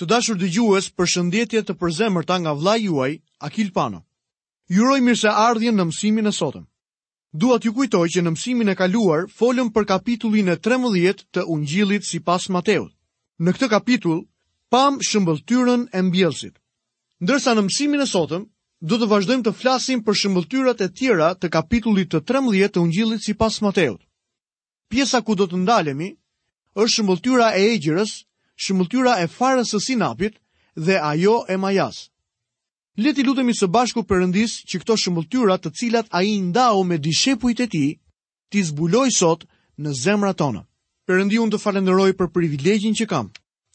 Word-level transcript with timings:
Të 0.00 0.06
dashur 0.10 0.38
dëgjues, 0.38 0.86
përshëndetje 0.98 1.60
të 1.66 1.74
përzemërta 1.80 2.36
nga 2.44 2.52
vllai 2.60 2.78
juaj 2.84 3.12
Akil 3.46 3.68
Pano. 3.76 4.00
Ju 4.66 4.82
uroj 4.82 5.30
ardhjen 5.32 5.76
në 5.78 5.84
mësimin 5.90 6.26
e 6.26 6.32
sotëm. 6.38 6.64
Dua 7.42 7.58
t'ju 7.58 7.72
kujtoj 7.76 8.06
që 8.14 8.22
në 8.24 8.30
mësimin 8.34 8.72
e 8.72 8.74
kaluar 8.80 9.28
folëm 9.38 9.70
për 9.76 9.86
kapitullin 9.92 10.48
e 10.48 10.56
13 10.66 11.22
të 11.34 11.44
Ungjillit 11.54 12.02
sipas 12.08 12.48
Mateut. 12.56 12.90
Në 13.44 13.54
këtë 13.54 13.68
kapitull 13.74 14.18
pam 14.74 14.98
shëmbëlltyrën 15.10 15.86
e 15.98 16.02
mbjellësit. 16.08 16.58
Ndërsa 17.22 17.54
në 17.54 17.62
mësimin 17.68 18.02
e 18.06 18.10
sotëm 18.14 18.50
do 18.80 18.94
të 18.98 19.08
vazhdojmë 19.14 19.46
të 19.48 19.54
flasim 19.62 20.02
për 20.06 20.18
shëmbëlltyrat 20.22 20.84
e 20.86 20.90
tjera 20.98 21.30
të 21.38 21.52
kapitullit 21.58 22.10
të 22.18 22.22
13 22.32 22.66
të 22.74 22.80
Ungjillit 22.86 23.22
sipas 23.28 23.60
Mateut. 23.66 24.02
Pjesa 24.90 25.22
ku 25.22 25.38
do 25.42 25.46
të 25.46 25.62
ndalemi 25.62 26.10
është 26.82 26.94
shëmbëlltyra 26.98 27.52
e 27.62 27.66
egjërës 27.76 28.16
shëmëltyra 28.62 29.18
e 29.22 29.26
farës 29.30 29.72
së 29.74 29.80
sinapit 29.88 30.36
dhe 30.74 30.98
ajo 31.00 31.44
e 31.48 31.56
majas. 31.56 32.10
Leti 32.96 33.22
lutemi 33.26 33.54
së 33.56 33.66
bashku 33.74 34.04
përëndis 34.06 34.60
që 34.70 34.80
këto 34.82 34.96
shëmëltyra 35.02 35.56
të 35.58 35.72
cilat 35.78 36.06
a 36.14 36.22
i 36.22 36.38
ndao 36.40 36.84
me 36.86 36.98
dishepujt 36.98 37.60
e 37.66 37.68
ti, 37.68 37.86
ti 38.50 38.62
zbuloj 38.62 39.10
sot 39.18 39.44
në 39.82 39.90
zemra 40.02 40.32
tonë. 40.38 40.62
Përëndi 41.08 41.40
unë 41.42 41.52
të 41.54 41.60
falenderoj 41.64 42.12
për 42.16 42.30
privilegjin 42.32 42.94
që 42.96 43.08
kam, 43.10 43.26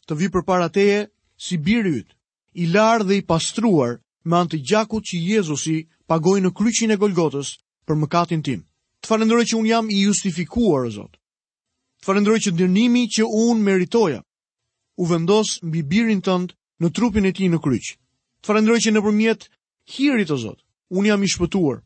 të 0.07 0.13
vi 0.17 0.29
për 0.33 0.43
para 0.47 0.69
teje 0.69 1.09
si 1.37 1.59
birjyt, 1.59 2.15
i 2.55 2.65
larë 2.65 3.03
dhe 3.05 3.19
i 3.19 3.25
pastruar 3.27 3.99
me 4.25 4.39
antë 4.39 4.57
gjakut 4.65 5.03
që 5.05 5.17
Jezusi 5.33 5.83
pagoj 6.09 6.39
në 6.41 6.53
kryqin 6.57 6.95
e 6.95 6.97
Golgotës 6.97 7.59
për 7.85 7.99
mëkatin 7.99 8.41
tim. 8.41 8.63
Të 9.03 9.07
falenderoj 9.07 9.45
që 9.51 9.59
unë 9.59 9.69
jam 9.69 9.91
i 9.91 9.99
justifikuar, 10.07 10.87
o 10.89 10.91
Zotë. 10.91 11.19
Të 12.01 12.05
falenderoj 12.07 12.39
që 12.47 12.51
dërnimi 12.57 13.05
që 13.13 13.27
unë 13.29 13.61
meritoja 13.63 14.23
u 14.99 15.07
vendos 15.09 15.47
mbi 15.63 15.81
birin 15.89 16.19
tënd 16.27 16.51
në 16.83 16.89
trupin 16.95 17.23
e 17.27 17.31
tij 17.31 17.47
në 17.51 17.57
kryq. 17.63 17.85
Të 18.43 18.51
falënderoj 18.51 18.81
që 18.83 18.91
nëpërmjet 18.93 19.45
hirit 19.95 20.31
o 20.35 20.37
Zot. 20.37 20.59
Unë 20.91 21.07
jam 21.07 21.21
i 21.23 21.29
shpëtuar 21.31 21.79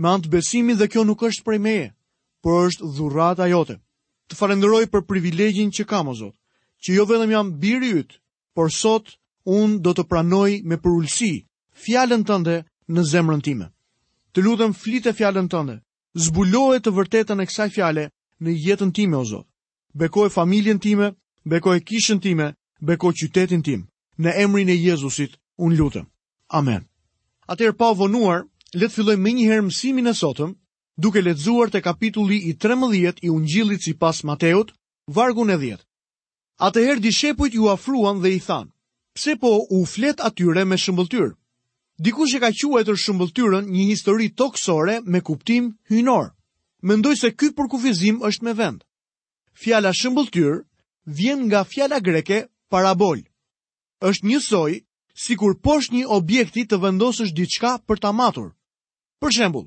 me 0.00 0.06
anë 0.10 0.24
të 0.26 0.30
besimit 0.32 0.76
dhe 0.78 0.90
kjo 0.92 1.04
nuk 1.08 1.22
është 1.24 1.44
prej 1.44 1.58
meje, 1.66 1.86
por 2.44 2.66
është 2.68 3.42
a 3.42 3.46
jote. 3.48 3.76
Të 4.28 4.34
falënderoj 4.36 4.86
për 4.92 5.06
privilegjin 5.08 5.70
që 5.72 5.86
kam 5.88 6.08
o 6.12 6.14
Zot, 6.14 6.34
që 6.82 6.94
jo 6.96 7.04
vetëm 7.08 7.30
jam 7.30 7.54
biri 7.60 7.90
yt, 8.00 8.18
por 8.56 8.68
sot 8.72 9.16
unë 9.46 9.78
do 9.80 9.90
të 9.94 10.04
pranoj 10.10 10.60
me 10.68 10.76
përulsi 10.82 11.46
fjalën 11.84 12.22
tënde 12.28 12.64
në 12.90 13.00
zemrën 13.12 13.40
time. 13.44 13.70
Të 14.32 14.40
lutem 14.44 14.74
flitë 14.76 15.14
fjalën 15.16 15.48
tënde, 15.48 15.78
zbulohet 16.14 16.82
të 16.84 16.92
vërtetën 16.96 17.40
e 17.42 17.46
kësaj 17.48 17.70
fjallë 17.76 18.06
në 18.42 18.50
jetën 18.66 18.90
time 18.92 19.16
o 19.16 19.24
Zot. 19.24 19.46
Bekoj 19.94 20.28
familjen 20.28 20.78
time 20.82 21.12
beko 21.46 21.74
e 21.76 21.80
kishën 21.80 22.20
time, 22.20 22.48
beko 22.90 23.12
qytetin 23.18 23.62
tim, 23.62 23.86
në 24.18 24.32
emrin 24.42 24.68
e 24.68 24.74
Jezusit, 24.74 25.38
unë 25.64 25.76
lutëm. 25.78 26.06
Amen. 26.50 26.84
Atër 27.48 27.72
pa 27.78 27.92
vonuar, 27.94 28.42
letë 28.74 28.94
filloj 28.94 29.16
me 29.22 29.32
njëherë 29.36 29.64
mësimin 29.68 30.10
e 30.12 30.14
sotëm, 30.20 30.56
duke 30.98 31.22
letëzuar 31.22 31.70
të 31.70 31.82
kapitulli 31.86 32.38
i 32.50 32.54
13 32.62 33.22
i 33.22 33.30
gjillit 33.52 33.82
si 33.82 33.94
pas 33.94 34.24
Mateot, 34.26 34.72
vargun 35.14 35.50
e 35.50 35.56
10. 35.58 35.82
Atëherë 36.68 37.02
dishepujt 37.06 37.54
ju 37.54 37.70
afruan 37.70 38.18
dhe 38.22 38.30
i 38.36 38.40
thanë, 38.46 38.72
pse 39.14 39.36
po 39.40 39.50
u 39.70 39.84
flet 39.86 40.18
atyre 40.26 40.64
me 40.66 40.76
shëmbëltyrë? 40.76 41.30
Dikush 41.98 42.36
e 42.36 42.40
ka 42.42 42.50
quajtur 42.52 42.98
shëmbulltyrën 43.00 43.68
një 43.72 43.84
histori 43.90 44.28
toksore 44.36 44.98
me 45.06 45.20
kuptim 45.24 45.70
hyjnor. 45.90 46.26
Mendoj 46.82 47.16
se 47.16 47.30
ky 47.32 47.48
përkufizim 47.56 48.18
është 48.20 48.44
me 48.44 48.52
vend. 48.52 48.82
Fjala 49.62 49.92
shëmbulltyr 49.96 50.64
vjen 51.06 51.46
nga 51.46 51.64
fjala 51.64 52.00
greke 52.02 52.46
parabol. 52.68 53.22
Ësht 54.02 54.24
një 54.26 54.40
soi 54.42 54.74
sikur 55.14 55.54
posh 55.62 55.90
një 55.94 56.06
objekti 56.10 56.66
të 56.66 56.76
vendosësh 56.82 57.32
diçka 57.34 57.78
për 57.86 58.00
ta 58.02 58.12
matur. 58.12 58.50
Për 59.22 59.30
shembull, 59.36 59.66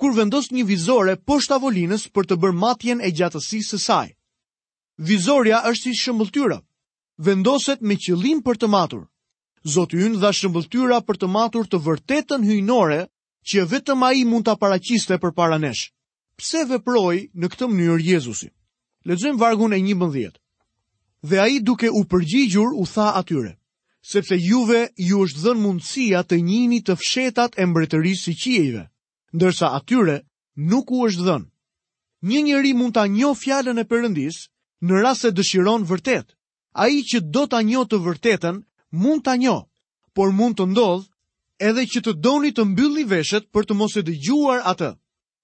kur 0.00 0.14
vendos 0.16 0.48
një 0.52 0.64
vizore 0.64 1.16
posht 1.18 1.50
tavolinës 1.52 2.06
për 2.14 2.24
të 2.26 2.38
bërë 2.40 2.56
matjen 2.62 3.00
e 3.00 3.10
gjatësisë 3.12 3.68
së 3.74 3.78
saj. 3.84 4.08
Vizoria 4.96 5.58
është 5.68 5.92
si 5.92 6.00
shëmbulltyra. 6.00 6.62
Vendoset 7.18 7.80
me 7.82 7.96
qëllim 7.96 8.40
për 8.44 8.56
të 8.62 8.70
matur. 8.72 9.02
Zoti 9.66 9.98
ynë 10.06 10.20
dha 10.22 10.30
shëmbulltyra 10.32 11.02
për 11.04 11.18
të 11.20 11.28
matur 11.28 11.66
të 11.68 11.82
vërtetën 11.86 12.46
hyjnore 12.48 13.02
që 13.50 13.66
vetëm 13.70 14.02
ai 14.08 14.24
mund 14.24 14.46
ta 14.46 14.54
paraqiste 14.56 15.18
përpara 15.18 15.58
nesh. 15.58 15.90
Pse 16.38 16.64
veproi 16.70 17.26
në 17.34 17.46
këtë 17.52 17.68
mënyrë 17.74 18.02
Jezusi? 18.12 18.48
Lexojmë 19.04 19.38
vargun 19.40 19.72
e 19.76 19.80
dhe 21.22 21.40
a 21.40 21.46
i 21.48 21.58
duke 21.60 21.88
u 21.90 22.04
përgjigjur 22.04 22.72
u 22.76 22.84
tha 22.92 23.12
atyre, 23.20 23.56
sepse 24.12 24.36
juve 24.40 24.88
ju 25.08 25.18
është 25.24 25.40
dhën 25.44 25.58
mundësia 25.64 26.20
të 26.28 26.40
njini 26.48 26.80
të 26.84 26.94
fshetat 27.00 27.56
e 27.58 27.64
mbretërisë 27.66 28.22
si 28.24 28.34
qijeve, 28.42 28.82
ndërsa 29.36 29.66
atyre 29.78 30.16
nuk 30.70 30.90
u 30.92 31.06
është 31.08 31.24
dhën. 31.26 31.44
Një 32.28 32.40
njëri 32.46 32.72
mund 32.78 32.94
të 32.96 33.00
anjo 33.06 33.32
fjallën 33.42 33.78
e 33.82 33.88
përëndis 33.90 34.36
në 34.86 34.92
rrasë 35.00 35.28
e 35.30 35.36
dëshiron 35.38 35.82
vërtet. 35.88 36.26
A 36.76 36.84
i 36.96 37.00
që 37.08 37.18
do 37.34 37.42
të 37.48 37.56
anjo 37.60 37.82
të 37.88 37.96
vërtetën 38.06 38.56
mund 39.02 39.24
të 39.24 39.30
anjo, 39.34 39.58
por 40.14 40.28
mund 40.38 40.54
të 40.58 40.64
ndodhë 40.72 41.08
edhe 41.68 41.86
që 41.92 42.00
të 42.04 42.12
doni 42.24 42.52
të 42.52 42.62
mbylli 42.72 43.04
veshët 43.08 43.48
për 43.54 43.64
të 43.68 43.74
mos 43.80 43.96
e 43.96 44.02
dëgjuar 44.04 44.60
atë. 44.72 44.90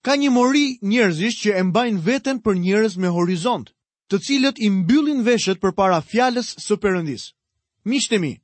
Ka 0.05 0.13
një 0.21 0.31
mori 0.37 0.67
njerëzish 0.91 1.39
që 1.47 1.51
e 1.61 1.63
mbajnë 1.71 2.03
veten 2.05 2.43
për 2.45 2.55
njerëz 2.65 2.95
me 3.01 3.09
horizontë 3.17 3.71
të 4.13 4.19
cilët 4.21 4.59
i 4.61 4.69
mbyllin 4.71 5.23
veshët 5.25 5.57
për 5.57 5.73
para 5.73 6.03
fjales 6.05 6.51
së 6.61 6.77
përëndis. 6.83 7.31
Mishtemi, 7.89 8.35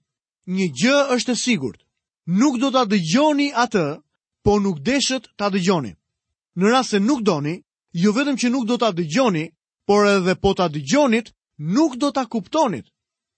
një 0.48 0.66
gjë 0.80 0.98
është 1.12 1.34
e 1.36 1.40
sigurt, 1.44 1.80
nuk 2.24 2.56
do 2.60 2.70
të 2.72 2.86
dëgjoni 2.92 3.50
atë, 3.52 3.84
po 4.44 4.56
nuk 4.64 4.80
deshët 4.80 5.28
të 5.36 5.48
dëgjoni. 5.54 5.92
Në 6.56 6.64
rrasë 6.72 6.90
se 6.96 7.02
nuk 7.04 7.20
doni, 7.28 7.58
jo 8.00 8.14
vetëm 8.16 8.38
që 8.40 8.48
nuk 8.50 8.64
do 8.70 8.78
të 8.80 8.88
dëgjoni, 9.02 9.44
por 9.86 10.08
edhe 10.08 10.34
po 10.40 10.54
të 10.56 10.70
dëgjonit, 10.78 11.34
nuk 11.76 11.98
do 12.00 12.08
të 12.12 12.24
kuptonit. 12.32 12.86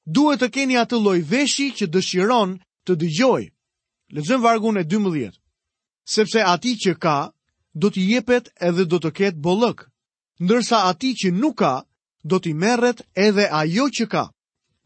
Duhet 0.06 0.40
të 0.44 0.48
keni 0.54 0.78
atë 0.80 1.02
loj 1.02 1.18
veshi 1.30 1.72
që 1.76 1.90
dëshiron 1.92 2.54
të 2.86 2.92
dëgjoj. 3.02 3.42
Lezëm 4.14 4.40
vargun 4.42 4.78
e 4.80 4.86
12. 4.90 5.34
Sepse 6.14 6.46
ati 6.46 6.76
që 6.82 6.94
ka, 7.02 7.18
do 7.74 7.90
t'i 7.90 8.06
jepet 8.14 8.54
edhe 8.60 8.86
do 8.86 8.98
të 9.02 9.10
ketë 9.18 9.42
bollëk. 9.44 9.88
Ndërsa 10.40 10.86
ati 10.90 11.10
që 11.20 11.28
nuk 11.36 11.58
ka, 11.60 11.80
do 12.22 12.38
t'i 12.38 12.52
merret 12.54 13.00
edhe 13.16 13.48
ajo 13.50 13.88
që 13.96 14.06
ka. 14.12 14.24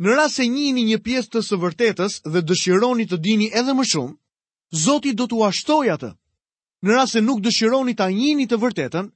Në 0.02 0.14
rrasë 0.14 0.42
e 0.44 0.48
njini 0.50 0.84
një 0.90 0.98
pjesë 1.06 1.30
të 1.34 1.40
së 1.48 1.58
vërtetës 1.64 2.16
dhe 2.34 2.42
dëshironi 2.42 3.06
të 3.10 3.18
dini 3.22 3.48
edhe 3.54 3.74
më 3.74 3.84
shumë, 3.92 4.16
Zoti 4.84 5.12
do 5.14 5.26
t'u 5.30 5.44
ashtoj 5.46 5.86
atë. 5.94 6.10
Në 6.82 6.90
rrasë 6.94 7.18
e 7.18 7.22
nuk 7.22 7.40
dëshironi 7.44 7.94
t'a 7.94 8.08
njini 8.10 8.46
të 8.50 8.58
vërtetën, 8.58 9.10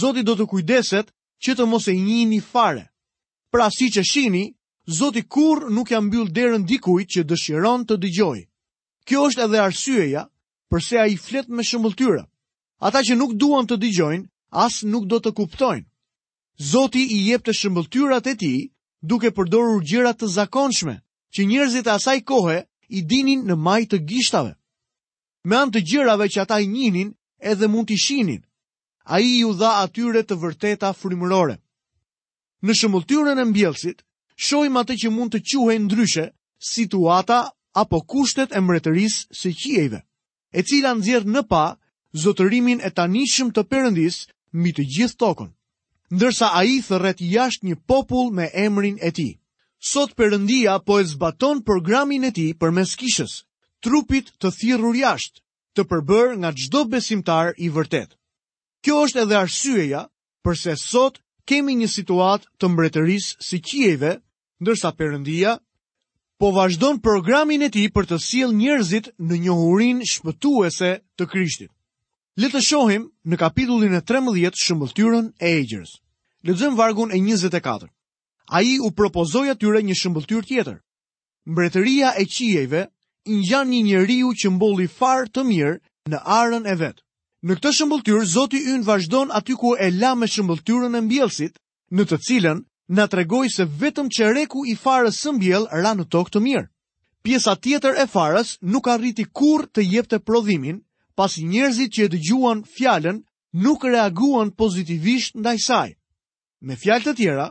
Zoti 0.00 0.22
do 0.28 0.34
të 0.36 0.46
kujdeset 0.50 1.10
që 1.44 1.54
të 1.56 1.66
mos 1.70 1.88
e 1.88 1.94
njini 1.96 2.40
fare. 2.50 2.84
Pra 3.52 3.70
si 3.72 3.88
që 3.90 4.02
shini, 4.04 4.44
Zoti 4.98 5.22
kur 5.24 5.68
nuk 5.72 5.90
jam 5.90 6.10
byllë 6.12 6.32
derën 6.36 6.64
dikuj 6.68 7.06
që 7.08 7.24
dëshiron 7.24 7.86
të 7.88 7.96
dëgjoj. 8.02 8.38
Kjo 9.08 9.24
është 9.28 9.44
edhe 9.48 9.62
arsyeja 9.64 10.22
përse 10.68 10.96
a 11.00 11.06
i 11.08 11.16
flet 11.16 11.48
me 11.48 11.64
shumëllëtyra. 11.64 12.24
Ata 12.84 13.00
që 13.06 13.16
nuk 13.16 13.32
duan 13.40 13.64
të 13.64 13.80
dëgjojnë, 13.80 14.28
as 14.52 14.84
nuk 14.84 15.08
do 15.08 15.18
të 15.20 15.30
kuptojnë. 15.40 15.86
Zoti 16.58 17.04
i 17.06 17.18
jep 17.30 17.44
të 17.46 17.52
shëmbëltyrat 17.54 18.26
e 18.26 18.34
ti 18.34 18.52
duke 19.06 19.30
përdorur 19.30 19.78
gjërat 19.86 20.18
të 20.20 20.28
zakonshme 20.36 20.94
që 21.36 21.44
njerëzit 21.46 21.86
asaj 21.86 22.18
kohe 22.26 22.64
i 22.88 23.02
dinin 23.06 23.44
në 23.46 23.54
maj 23.56 23.82
të 23.90 24.00
gishtave. 24.10 24.50
Me 25.46 25.56
anë 25.56 25.72
të 25.76 25.82
gjërave 25.90 26.26
që 26.28 26.40
ata 26.42 26.58
i 26.60 26.66
njinin 26.66 27.12
edhe 27.46 27.68
mund 27.70 27.86
të 27.88 27.94
ishinin, 27.94 28.42
a 29.06 29.20
i 29.22 29.38
ju 29.38 29.52
dha 29.54 29.70
atyre 29.84 30.22
të 30.26 30.34
vërteta 30.42 30.90
frimërore. 30.98 31.54
Në 32.66 32.72
shëmbëltyrën 32.78 33.38
e 33.38 33.44
mbjelsit, 33.54 34.02
shojmë 34.48 34.80
atë 34.82 34.96
që 35.02 35.10
mund 35.14 35.30
të 35.34 35.42
quhen 35.46 35.84
ndryshe 35.86 36.24
situata 36.58 37.38
apo 37.78 38.00
kushtet 38.10 38.50
e 38.50 38.60
mretëris 38.66 39.20
së 39.40 39.54
qiejve, 39.60 40.02
e 40.50 40.60
cila 40.66 40.96
nëzjerë 40.98 41.30
në 41.36 41.42
pa 41.52 41.64
zotërimin 42.22 42.82
e 42.82 42.90
tanishëm 42.98 43.54
të 43.54 43.62
përëndis 43.70 44.24
mi 44.62 44.74
të 44.74 44.82
gjithë 44.94 45.18
tokën 45.22 45.52
ndërsa 46.16 46.48
a 46.56 46.62
i 46.64 46.78
thërret 46.86 47.20
jasht 47.32 47.64
një 47.68 47.76
popull 47.88 48.30
me 48.32 48.46
emrin 48.62 48.96
e 49.04 49.10
ti. 49.12 49.28
Sot 49.90 50.14
përëndia 50.18 50.80
po 50.86 50.98
e 51.00 51.04
zbaton 51.04 51.60
programin 51.62 52.24
e 52.24 52.32
ti 52.32 52.46
për 52.60 52.70
mes 52.72 52.94
kishës, 52.98 53.34
trupit 53.84 54.32
të 54.40 54.50
thirur 54.58 54.96
jasht, 54.96 55.42
të 55.74 55.84
përbër 55.90 56.34
nga 56.40 56.50
gjdo 56.58 56.80
besimtar 56.92 57.52
i 57.58 57.68
vërtet. 57.76 58.16
Kjo 58.82 58.96
është 59.06 59.20
edhe 59.26 59.36
arsyeja, 59.44 60.02
përse 60.44 60.74
sot 60.82 61.20
kemi 61.48 61.76
një 61.78 61.88
situat 61.92 62.48
të 62.58 62.66
mbretëris 62.72 63.28
si 63.46 63.60
qieve, 63.68 64.16
ndërsa 64.62 64.90
përëndia, 64.98 65.52
po 66.38 66.50
vazhdon 66.56 66.98
programin 67.04 67.62
e 67.66 67.70
ti 67.74 67.84
për 67.94 68.04
të 68.10 68.18
siel 68.28 68.50
njërzit 68.54 69.12
në 69.28 69.42
njohurin 69.46 70.00
shpëtuese 70.12 70.90
të 71.18 71.24
krishtit. 71.32 71.70
Le 72.38 72.46
të 72.54 72.60
shohim 72.62 73.04
në 73.30 73.36
kapitullin 73.40 73.94
e 73.98 74.00
13 74.08 74.60
shëmbëlltyrën 74.64 75.24
e 75.42 75.48
Ejgjers. 75.60 75.94
Le 76.46 76.54
vargun 76.78 77.10
e 77.10 77.18
24. 77.20 77.88
Aji 78.58 78.76
u 78.86 78.90
propozoja 78.94 79.54
tyre 79.58 79.80
një 79.82 79.94
shëmbëlltyrë 80.00 80.44
tjetër. 80.46 80.76
Mbretëria 81.50 82.12
e 82.22 82.26
qijeve 82.34 82.84
një 83.32 83.40
janë 83.50 83.70
një 83.74 83.82
njeriu 83.88 84.30
që 84.38 84.50
mboli 84.54 84.86
farë 84.98 85.26
të 85.34 85.42
mirë 85.50 85.74
në 86.14 86.18
arën 86.38 86.66
e 86.70 86.74
vetë. 86.84 87.02
Në 87.46 87.56
këtë 87.58 87.72
shëmbëlltyrë, 87.78 88.24
Zoti 88.34 88.60
ynë 88.74 88.84
vazhdon 88.86 89.34
aty 89.40 89.54
ku 89.58 89.74
e 89.74 89.90
la 89.98 90.14
me 90.20 90.26
shëmbëlltyrën 90.30 90.94
e 90.94 91.00
mbjelsit, 91.08 91.58
në 91.96 92.02
të 92.06 92.18
cilën 92.26 92.62
në 92.94 93.08
tregoj 93.14 93.48
se 93.56 93.64
vetëm 93.82 94.06
që 94.14 94.30
reku 94.38 94.62
i 94.70 94.78
farës 94.84 95.18
së 95.24 95.32
mbjel 95.40 95.66
ra 95.82 95.92
në 95.98 96.06
tokë 96.14 96.30
të 96.36 96.40
mirë. 96.46 96.68
Pjesa 97.26 97.58
tjetër 97.58 97.98
e 97.98 98.06
farës 98.14 98.54
nuk 98.62 98.86
arriti 98.94 99.26
kur 99.26 99.66
të 99.66 99.82
jepte 99.94 100.20
prodhimin 100.22 100.78
pas 101.18 101.32
njerëzit 101.52 101.90
që 101.94 102.02
e 102.06 102.10
dëgjuan 102.14 102.58
fjallën 102.74 103.16
nuk 103.64 103.80
reaguan 103.92 104.50
pozitivisht 104.60 105.32
ndaj 105.42 105.58
saj. 105.66 105.90
Me 106.66 106.74
fjallë 106.82 107.04
të 107.08 107.14
tjera, 107.18 107.48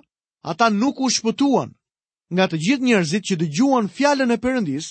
ata 0.51 0.67
nuk 0.81 0.95
u 1.05 1.09
shpëtuan. 1.15 1.69
Nga 2.33 2.45
të 2.47 2.57
gjithë 2.63 2.85
njerëzit 2.87 3.23
që 3.27 3.35
dëgjuan 3.41 3.87
fjallën 3.95 4.31
e 4.31 4.37
përëndis, 4.43 4.87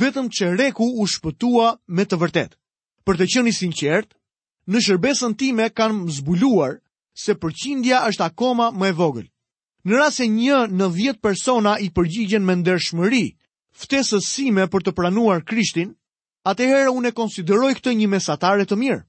vetëm 0.00 0.26
që 0.36 0.44
reku 0.60 0.86
u 1.00 1.04
shpëtua 1.12 1.68
me 1.96 2.04
të 2.06 2.16
vërtet. 2.22 2.52
Për 3.08 3.14
të 3.20 3.24
qëni 3.32 3.52
sinqert, 3.56 4.10
në 4.70 4.78
shërbesën 4.84 5.34
time 5.40 5.66
kanë 5.78 5.96
mzbuluar 6.08 6.74
se 7.22 7.32
përqindja 7.40 8.02
është 8.10 8.26
akoma 8.28 8.68
më 8.80 8.86
e 8.92 8.96
vogël. 9.00 9.26
Në 9.88 9.92
rase 10.00 10.28
një 10.28 10.58
në 10.76 10.86
vjetë 10.98 11.22
persona 11.24 11.78
i 11.80 11.88
përgjigjen 11.96 12.44
me 12.44 12.54
ndërshmëri, 12.60 13.26
ftesës 13.80 14.28
sime 14.34 14.68
për 14.72 14.82
të 14.84 14.92
pranuar 14.98 15.40
krishtin, 15.48 15.96
Atëherë 16.48 16.88
unë 16.96 17.10
e 17.12 17.14
konsideroj 17.16 17.70
këtë 17.76 17.92
një 17.98 18.06
mesatare 18.14 18.64
të 18.68 18.76
mirë. 18.82 19.00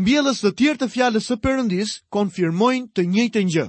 Mbjellës 0.00 0.40
të 0.44 0.50
tjerë 0.60 0.80
të 0.84 0.88
fjalës 0.92 1.26
së 1.30 1.36
Perëndis 1.46 1.94
konfirmojnë 2.16 2.90
të 2.94 3.04
njëjtën 3.10 3.48
gjë. 3.54 3.64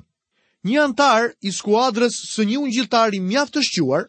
Një 0.69 0.81
antar 0.83 1.31
i 1.42 1.51
skuadrës 1.57 2.19
së 2.33 2.45
një 2.50 2.57
ungjilltari 2.68 3.19
mjaft 3.31 3.56
të 3.57 3.63
shquar 3.69 4.03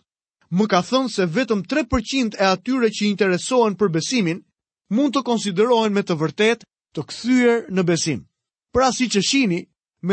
më 0.53 0.67
ka 0.69 0.83
thënë 0.91 1.09
se 1.15 1.25
vetëm 1.37 1.63
3% 1.73 2.37
e 2.37 2.45
atyre 2.51 2.91
që 2.93 3.07
interesohen 3.09 3.79
për 3.81 3.93
besimin 3.95 4.43
mund 4.93 5.17
të 5.17 5.23
konsiderohen 5.31 5.93
me 5.97 6.03
të 6.05 6.19
vërtetë 6.25 6.69
të 6.97 7.07
kthyer 7.09 7.63
në 7.73 7.87
besim. 7.93 8.21
Pra 8.77 8.93
siç 8.99 9.17
e 9.17 9.23
shihni, 9.31 9.63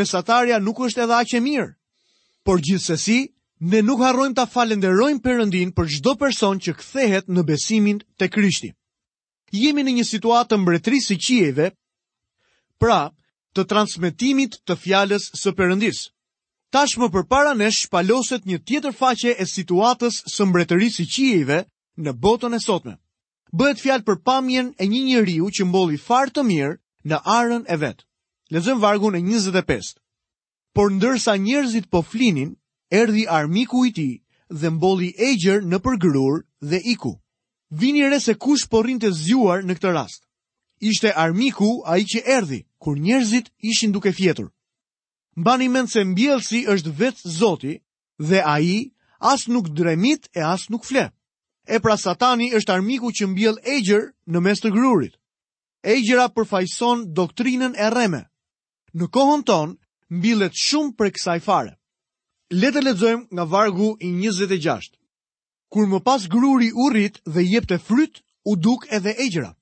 mesatarja 0.00 0.56
nuk 0.64 0.80
është 0.88 1.04
edhe 1.04 1.16
aq 1.20 1.36
e 1.36 1.44
mirë. 1.50 1.68
Por 2.44 2.62
gjithsesi, 2.64 3.18
ne 3.60 3.80
nuk 3.84 4.00
harrojmë 4.00 4.36
ta 4.38 4.46
falenderojmë 4.48 5.20
Perëndin 5.20 5.70
për 5.76 5.88
çdo 5.96 6.14
person 6.18 6.60
që 6.64 6.72
kthehet 6.80 7.26
në 7.28 7.42
besimin 7.46 7.98
te 8.16 8.28
Krishti. 8.32 8.72
Jemi 9.52 9.82
në 9.84 9.92
një 9.98 10.04
situatë 10.08 10.54
të 10.54 10.58
mbretërisë 10.62 11.06
së 11.10 11.16
qiejve, 11.26 11.66
pra, 12.80 13.10
të 13.54 13.64
transmetimit 13.68 14.56
të 14.64 14.76
fjalës 14.80 15.28
së 15.36 15.52
Perëndis. 15.58 16.06
Tashmë 16.72 17.08
përpara 17.12 17.52
nesh 17.58 17.84
shpaloset 17.84 18.46
një 18.46 18.60
tjetër 18.64 18.94
faqe 18.96 19.34
e 19.36 19.44
situatës 19.46 20.20
së 20.32 20.46
mbretërisë 20.48 21.00
së 21.02 21.06
qiejve 21.14 21.60
në 22.00 22.12
botën 22.22 22.54
e 22.56 22.60
sotme. 22.62 22.96
Bëhet 23.52 23.82
fjalë 23.82 24.06
për 24.06 24.20
pamjen 24.24 24.70
e 24.80 24.86
një 24.86 25.00
njeriu 25.04 25.50
që 25.50 25.66
mbolli 25.66 25.98
farë 25.98 26.32
të 26.36 26.42
mirë 26.46 26.76
në 27.10 27.18
arën 27.38 27.62
e 27.68 27.76
vet. 27.76 28.06
Lexojmë 28.54 28.80
vargun 28.82 29.18
e 29.18 29.20
25. 29.26 29.98
Por 30.74 30.92
ndërsa 30.94 31.34
njerëzit 31.38 31.90
po 31.90 32.00
flinin, 32.06 32.54
erdi 32.90 33.26
armiku 33.28 33.86
i 33.86 33.92
ti 33.92 34.08
dhe 34.60 34.70
mboli 34.70 35.10
e 35.26 35.30
në 35.70 35.78
përgërur 35.78 36.40
dhe 36.60 36.76
iku. 36.84 37.14
Vini 37.70 38.02
re 38.10 38.20
se 38.20 38.34
kush 38.34 38.66
porrin 38.68 38.98
të 38.98 39.10
zjuar 39.14 39.62
në 39.64 39.74
këtë 39.78 39.90
rast. 39.94 40.26
Ishte 40.80 41.12
armiku 41.16 41.82
a 41.86 41.98
i 41.98 42.02
që 42.04 42.22
erdi, 42.26 42.64
kur 42.78 42.96
njerëzit 42.98 43.52
ishin 43.62 43.92
duke 43.92 44.12
fjetur. 44.12 44.50
Mba 45.36 45.54
një 45.58 45.68
mend 45.70 45.90
se 45.90 46.04
mbjelësi 46.04 46.64
është 46.66 46.90
vetë 46.98 47.20
zoti 47.38 47.74
dhe 48.18 48.40
a 48.44 48.60
i 48.60 48.92
nuk 49.48 49.68
dremit 49.68 50.28
e 50.34 50.40
as 50.40 50.68
nuk 50.70 50.84
fle. 50.84 51.12
E 51.68 51.78
pra 51.78 51.96
satani 51.96 52.50
është 52.52 52.72
armiku 52.72 53.12
që 53.12 53.26
mbjell 53.26 53.58
e 53.64 53.78
në 54.30 54.38
mes 54.40 54.60
të 54.60 54.70
grurit. 54.72 55.14
E 55.84 55.94
gjëra 56.02 56.28
përfajson 56.34 57.06
doktrinën 57.14 57.74
e 57.76 57.88
reme. 57.90 58.22
Në 58.92 59.06
kohën 59.14 59.42
tonë, 59.46 59.76
mbilet 60.10 60.52
shumë 60.56 60.96
për 60.98 61.10
kësaj 61.14 61.40
fare 61.40 61.79
le 62.50 62.70
të 62.74 62.80
lexojmë 62.82 63.22
nga 63.34 63.44
vargu 63.46 63.90
i 64.02 64.08
26. 64.18 64.96
Kur 65.70 65.86
më 65.86 66.00
pas 66.02 66.24
gruri 66.26 66.72
u 66.74 66.88
rrit 66.90 67.20
dhe 67.34 67.42
jepte 67.46 67.78
fryt, 67.78 68.20
u 68.44 68.56
duk 68.56 68.86
edhe 68.90 69.14
egjra. 69.26 69.54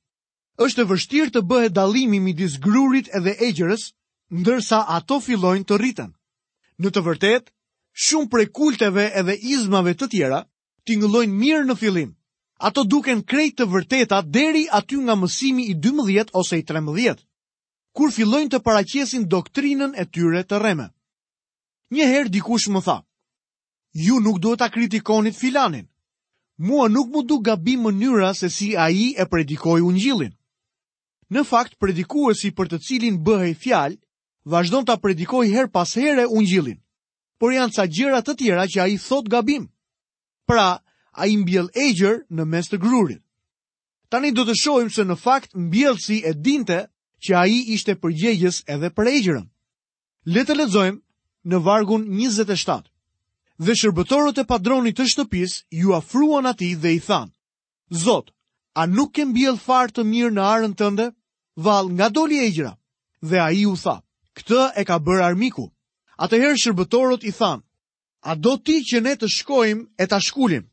Është 0.56 0.82
e 0.82 0.88
vështirë 0.90 1.31
të 1.35 1.43
bëhet 1.50 1.75
dallimi 1.76 2.20
midis 2.25 2.56
grurit 2.64 3.11
edhe 3.14 3.35
egjërës, 3.44 3.93
ndërsa 4.40 4.79
ato 4.96 5.20
fillojnë 5.20 5.69
të 5.69 5.76
rriten. 5.79 6.11
Në 6.81 6.88
të 6.94 7.00
vërtetë, 7.06 7.52
shumë 8.06 8.31
prej 8.32 8.46
kulteve 8.58 9.05
edhe 9.20 9.37
izmave 9.37 9.93
të 9.94 10.08
tjera 10.11 10.41
tingëllojnë 10.87 11.38
mirë 11.43 11.64
në 11.69 11.76
fillim. 11.81 12.11
Ato 12.58 12.84
duken 12.88 13.20
krejt 13.29 13.58
të 13.58 13.69
vërteta 13.69 14.23
deri 14.34 14.64
aty 14.75 14.96
nga 15.05 15.14
mësimi 15.14 15.69
i 15.70 15.75
12 15.84 16.31
ose 16.34 16.58
i 16.58 16.64
13, 16.73 17.19
kur 17.94 18.11
fillojnë 18.11 18.50
të 18.55 18.62
paraqesin 18.67 19.29
doktrinën 19.29 19.93
e 20.02 20.06
tyre 20.08 20.43
të 20.43 20.58
rreme. 20.62 20.88
Një 21.96 22.05
herë 22.12 22.31
dikush 22.32 22.67
më 22.69 22.81
tha, 22.85 22.99
ju 23.96 24.19
nuk 24.20 24.38
duhet 24.44 24.58
ta 24.61 24.69
kritikonit 24.69 25.37
filanin. 25.37 25.87
Mua 26.58 26.88
nuk 26.88 27.08
mu 27.08 27.23
du 27.23 27.38
gabim 27.40 27.87
mënyra 27.87 28.35
se 28.37 28.49
si 28.52 28.75
a 28.76 28.90
i 28.93 29.14
e 29.17 29.25
predikoj 29.25 29.81
unë 29.81 30.02
gjilin. 30.02 30.35
Në 31.32 31.44
fakt, 31.49 31.79
predikuesi 31.81 32.50
për 32.56 32.69
të 32.69 32.79
cilin 32.87 33.17
bëhej 33.25 33.55
fjalë, 33.62 33.96
vazhdon 34.49 34.85
të 34.85 34.96
predikoj 35.00 35.44
her 35.52 35.69
pas 35.70 35.88
here 35.96 36.26
unë 36.29 36.46
gjilin, 36.50 36.79
por 37.40 37.52
janë 37.56 37.73
ca 37.76 37.85
gjera 37.87 38.20
të 38.25 38.34
tjera 38.38 38.67
që 38.69 38.79
a 38.84 38.88
i 38.88 38.99
thot 39.06 39.29
gabim. 39.29 39.67
Pra, 40.49 40.81
a 41.12 41.23
i 41.26 41.37
mbjell 41.37 41.69
e 41.73 41.88
gjërë 41.96 42.25
në 42.37 42.44
mes 42.52 42.69
të 42.69 42.81
grurit. 42.84 43.23
Tani 44.08 44.31
do 44.32 44.44
të 44.49 44.55
shojmë 44.62 44.93
se 44.94 45.05
në 45.05 45.17
fakt 45.25 45.55
mbjellësi 45.56 46.20
e 46.25 46.32
dinte 46.34 46.81
që 47.25 47.34
a 47.41 47.44
i 47.49 47.58
ishte 47.76 47.96
përgjegjës 48.00 48.64
edhe 48.73 48.88
për 48.96 49.08
e 49.12 49.17
gjërën. 49.25 49.49
Letë 50.32 50.49
të 50.52 50.56
ledzojmë 50.61 51.00
në 51.48 51.58
vargun 51.64 52.02
27. 52.12 52.78
Dhe 53.66 53.74
shërbëtorët 53.80 54.40
e 54.42 54.46
padronit 54.50 54.98
të 54.98 55.06
shtëpis, 55.14 55.54
ju 55.80 55.94
afruan 55.98 56.46
ati 56.50 56.72
dhe 56.82 56.92
i 56.98 57.00
than, 57.08 57.30
Zot, 58.04 58.30
a 58.80 58.84
nuk 58.86 59.14
kem 59.16 59.32
bjell 59.34 59.56
farë 59.64 59.94
të 59.96 60.04
mirë 60.10 60.34
në 60.36 60.44
arën 60.54 60.74
tënde? 60.80 61.08
Val 61.68 61.88
nga 61.96 62.10
doli 62.14 62.38
e 62.46 62.50
gjra, 62.54 62.74
dhe 63.24 63.38
a 63.40 63.48
i 63.60 63.64
u 63.70 63.74
tha, 63.80 63.96
këtë 64.36 64.62
e 64.76 64.82
ka 64.86 64.96
bërë 65.06 65.24
armiku. 65.30 65.64
A 66.22 66.28
të 66.28 66.40
herë 66.42 66.60
shërbëtorët 66.64 67.24
i 67.24 67.32
than, 67.38 67.64
a 68.28 68.32
do 68.36 68.54
ti 68.60 68.78
që 68.88 69.00
ne 69.02 69.16
të 69.18 69.28
shkojmë 69.38 69.88
e 69.98 70.04
të 70.10 70.18
shkullim? 70.28 70.66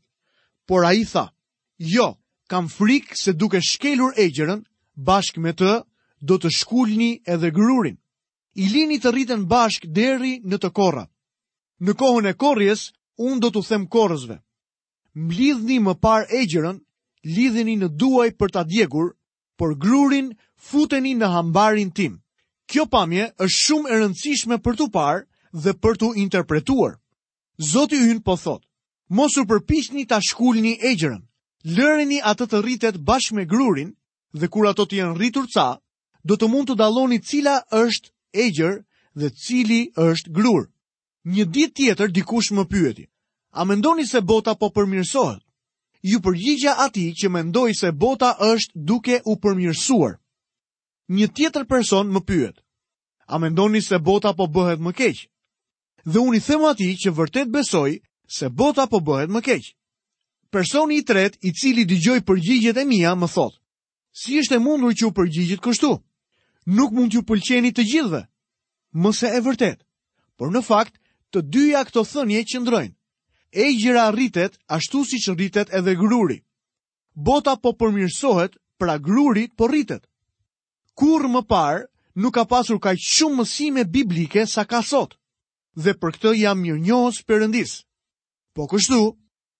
Por 0.68 0.84
a 0.86 0.92
i 0.98 1.06
tha, 1.08 1.26
jo, 1.94 2.12
kam 2.50 2.68
frikë 2.76 3.16
se 3.22 3.32
duke 3.32 3.60
shkelur 3.62 4.12
e 4.20 4.28
gjërën, 4.34 4.62
bashkë 5.08 5.40
me 5.44 5.52
të, 5.58 5.72
do 6.26 6.36
të 6.42 6.52
shkullni 6.58 7.12
edhe 7.34 7.50
grurin 7.56 7.96
i 8.56 8.66
lini 8.72 8.96
të 9.00 9.10
rriten 9.12 9.42
bashk 9.52 9.84
deri 9.92 10.38
në 10.48 10.56
të 10.64 10.70
korra. 10.72 11.02
Në 11.84 11.92
kohën 12.00 12.28
e 12.30 12.34
korjes, 12.40 12.86
unë 13.20 13.40
do 13.44 13.50
të 13.52 13.62
them 13.68 13.84
korësve. 13.92 14.38
Mblidhni 15.16 15.76
më 15.84 15.94
par 16.00 16.24
e 16.32 16.44
gjërën, 16.48 16.78
lidhini 17.36 17.74
në 17.82 17.88
duaj 18.00 18.30
për 18.40 18.52
ta 18.52 18.62
djegur, 18.64 19.10
por 19.58 19.76
grurin 19.80 20.32
futeni 20.56 21.12
në 21.16 21.28
hambarin 21.34 21.90
tim. 21.96 22.16
Kjo 22.68 22.86
pamje 22.90 23.28
është 23.44 23.56
shumë 23.62 23.90
e 23.92 23.98
rëndësishme 24.00 24.58
për 24.64 24.76
të 24.80 24.88
parë 24.92 25.22
dhe 25.64 25.72
për 25.80 26.00
të 26.00 26.08
interpretuar. 26.24 26.96
Zoti 27.72 28.00
hynë 28.02 28.24
po 28.24 28.36
thotë, 28.36 28.66
mosu 29.16 29.44
përpishni 29.48 30.06
ta 30.06 30.18
një 30.20 30.74
e 30.80 30.96
gjërën, 31.00 31.22
lëreni 31.76 32.18
atë 32.24 32.44
të 32.50 32.62
rritet 32.62 32.96
bashkë 32.98 33.34
me 33.36 33.44
grurin 33.46 33.92
dhe 34.32 34.48
kur 34.48 34.66
ato 34.66 34.84
të 34.84 34.96
jenë 34.96 35.14
rritur 35.16 35.44
ca, 35.54 35.76
do 36.24 36.34
të 36.36 36.48
mund 36.48 36.68
të 36.68 36.74
daloni 36.76 37.20
cila 37.20 37.62
është 37.70 38.08
egjër 38.44 38.76
dhe 39.20 39.28
cili 39.44 39.80
është 39.96 40.30
grur. 40.36 40.62
Një 41.34 41.44
dit 41.54 41.72
tjetër 41.76 42.12
dikush 42.14 42.52
më 42.54 42.64
pyeti, 42.70 43.04
a 43.58 43.64
mendoni 43.64 44.04
se 44.06 44.20
bota 44.20 44.54
po 44.54 44.68
përmirësohet? 44.76 45.42
Ju 46.06 46.20
përgjigja 46.22 46.72
ati 46.86 47.06
që 47.18 47.28
mendoj 47.34 47.72
se 47.80 47.90
bota 47.92 48.30
është 48.50 48.72
duke 48.88 49.16
u 49.30 49.34
përmirësuar. 49.42 50.20
Një 51.16 51.26
tjetër 51.36 51.64
person 51.66 52.12
më 52.14 52.20
pyet, 52.28 52.56
a 53.26 53.38
mendoni 53.42 53.80
se 53.82 53.98
bota 53.98 54.30
po 54.38 54.46
bëhet 54.54 54.78
më 54.86 54.92
keq? 55.00 55.16
Dhe 56.06 56.18
unë 56.22 56.36
i 56.38 56.44
themu 56.46 56.68
ati 56.70 56.88
që 57.02 57.10
vërtet 57.18 57.50
besoj 57.56 57.90
se 58.36 58.46
bota 58.60 58.86
po 58.90 59.00
bëhet 59.02 59.30
më 59.34 59.40
keq. 59.48 59.64
Personi 60.54 61.00
i 61.00 61.02
tret 61.02 61.34
i 61.42 61.50
cili 61.50 61.82
digjoj 61.84 62.20
përgjigjet 62.28 62.78
e 62.78 62.84
mija 62.86 63.14
më 63.18 63.26
thotë, 63.34 63.58
si 64.20 64.38
është 64.38 64.54
e 64.54 64.62
mundur 64.62 64.94
që 64.94 65.08
u 65.10 65.10
përgjigjit 65.18 65.64
kështu? 65.64 65.90
nuk 66.66 66.90
mund 66.92 67.10
t'ju 67.12 67.22
pëlqeni 67.26 67.70
të 67.72 67.84
gjithëve. 67.86 68.22
Mëse 69.02 69.28
e 69.30 69.40
vërtet, 69.44 69.78
por 70.38 70.50
në 70.52 70.60
fakt, 70.66 70.98
të 71.32 71.42
dyja 71.52 71.82
këto 71.86 72.02
thënje 72.04 72.42
qëndrojnë. 72.52 72.94
E 73.54 73.64
gjira 73.80 74.10
rritet, 74.12 74.58
ashtu 74.66 75.04
si 75.06 75.16
që 75.22 75.34
rritet 75.36 75.70
edhe 75.72 75.94
gruri. 75.96 76.40
Bota 77.14 77.54
po 77.56 77.72
përmirësohet, 77.72 78.56
pra 78.78 78.98
gruri 79.00 79.46
po 79.56 79.68
rritet. 79.70 80.04
Kur 80.98 81.24
më 81.28 81.42
parë, 81.48 81.86
nuk 82.20 82.34
ka 82.36 82.44
pasur 82.44 82.78
ka 82.80 82.92
shumë 82.96 83.40
mësime 83.40 83.84
biblike 83.84 84.46
sa 84.46 84.64
ka 84.64 84.82
sot, 84.84 85.16
dhe 85.76 85.94
për 85.96 86.16
këtë 86.16 86.34
jam 86.40 86.60
mirë 86.60 86.82
njohës 86.84 87.22
përëndis. 87.28 87.72
Po 88.56 88.66
kështu, 88.68 89.00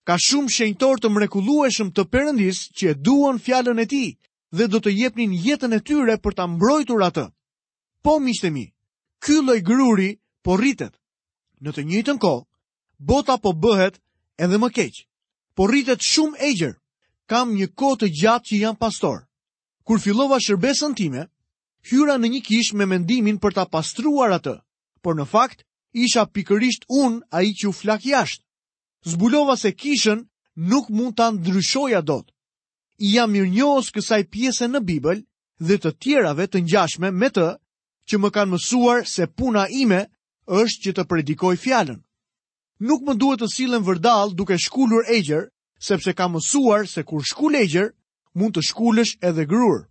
ka 0.09 0.17
shumë 0.21 0.53
shenjtor 0.55 1.01
të 1.01 1.09
mrekulueshëm 1.13 1.91
të 1.93 2.03
përëndis 2.13 2.67
që 2.77 2.93
e 2.93 2.95
duon 3.05 3.39
fjallën 3.41 3.81
e 3.85 3.87
ti, 3.87 4.05
dhe 4.57 4.67
do 4.73 4.79
të 4.85 4.93
jepnin 4.97 5.33
jetën 5.45 5.75
e 5.77 5.81
tyre 5.85 6.17
për 6.25 6.35
ta 6.37 6.45
mbrojtur 6.47 7.03
atë. 7.09 7.27
Po 8.05 8.17
mi, 8.21 8.33
ky 9.25 9.35
lloj 9.45 9.61
gruri 9.63 10.11
po 10.45 10.57
rritet. 10.57 10.95
Në 11.61 11.71
të 11.73 11.83
njëjtën 11.89 12.19
kohë, 12.19 12.47
bota 12.99 13.35
po 13.43 13.51
bëhet 13.53 13.97
edhe 14.39 14.57
më 14.59 14.69
keq. 14.77 14.95
Po 15.57 15.67
rritet 15.67 16.01
shumë 16.03 16.39
e 16.41 16.51
gjer. 16.59 16.75
Kam 17.27 17.55
një 17.55 17.69
kohë 17.75 17.99
të 18.01 18.09
gjatë 18.21 18.45
që 18.49 18.57
jam 18.63 18.77
pastor. 18.77 19.27
Kur 19.87 19.99
fillova 20.01 20.39
shërbesën 20.41 20.95
time, 20.95 21.25
hyra 21.91 22.15
në 22.19 22.29
një 22.37 22.41
kishë 22.47 22.77
me 22.77 22.87
mendimin 22.87 23.39
për 23.39 23.55
ta 23.55 23.65
pastruar 23.71 24.37
atë, 24.39 24.61
por 25.03 25.15
në 25.17 25.27
fakt 25.27 25.65
isha 25.93 26.27
pikërisht 26.27 26.87
unë 26.91 27.25
ai 27.33 27.51
që 27.57 27.69
u 27.69 27.73
flak 27.75 28.05
jashtë. 28.07 28.45
Zbulova 29.11 29.57
se 29.57 29.75
kishën 29.75 30.23
nuk 30.57 30.91
mund 30.91 31.17
ta 31.17 31.31
ndryshoja 31.33 32.03
dot 32.03 32.31
i 32.99 33.13
jam 33.17 33.33
mirë 33.33 33.49
njohës 33.53 33.91
kësaj 33.95 34.23
pjese 34.33 34.65
në 34.73 34.81
Bibël 34.89 35.21
dhe 35.61 35.77
të 35.79 35.91
tjerave 36.01 36.47
të 36.49 36.61
njashme 36.65 37.11
me 37.11 37.29
të 37.29 37.49
që 38.09 38.19
më 38.23 38.29
kanë 38.33 38.53
mësuar 38.55 39.05
se 39.09 39.27
puna 39.37 39.67
ime 39.69 40.01
është 40.61 40.81
që 40.85 40.93
të 40.97 41.05
predikoj 41.11 41.55
fjallën. 41.57 41.99
Nuk 42.81 43.03
më 43.05 43.15
duhet 43.21 43.41
të 43.41 43.49
silën 43.55 43.83
vërdal 43.85 44.33
duke 44.39 44.57
shkullur 44.59 45.05
e 45.09 45.19
gjërë, 45.25 45.51
sepse 45.89 46.13
ka 46.17 46.29
mësuar 46.29 46.87
se 46.89 47.03
kur 47.09 47.25
shkull 47.25 47.55
e 47.57 47.67
gjërë, 47.69 47.95
mund 48.37 48.55
të 48.57 48.63
shkullësh 48.69 49.15
edhe 49.25 49.45
grurë. 49.49 49.85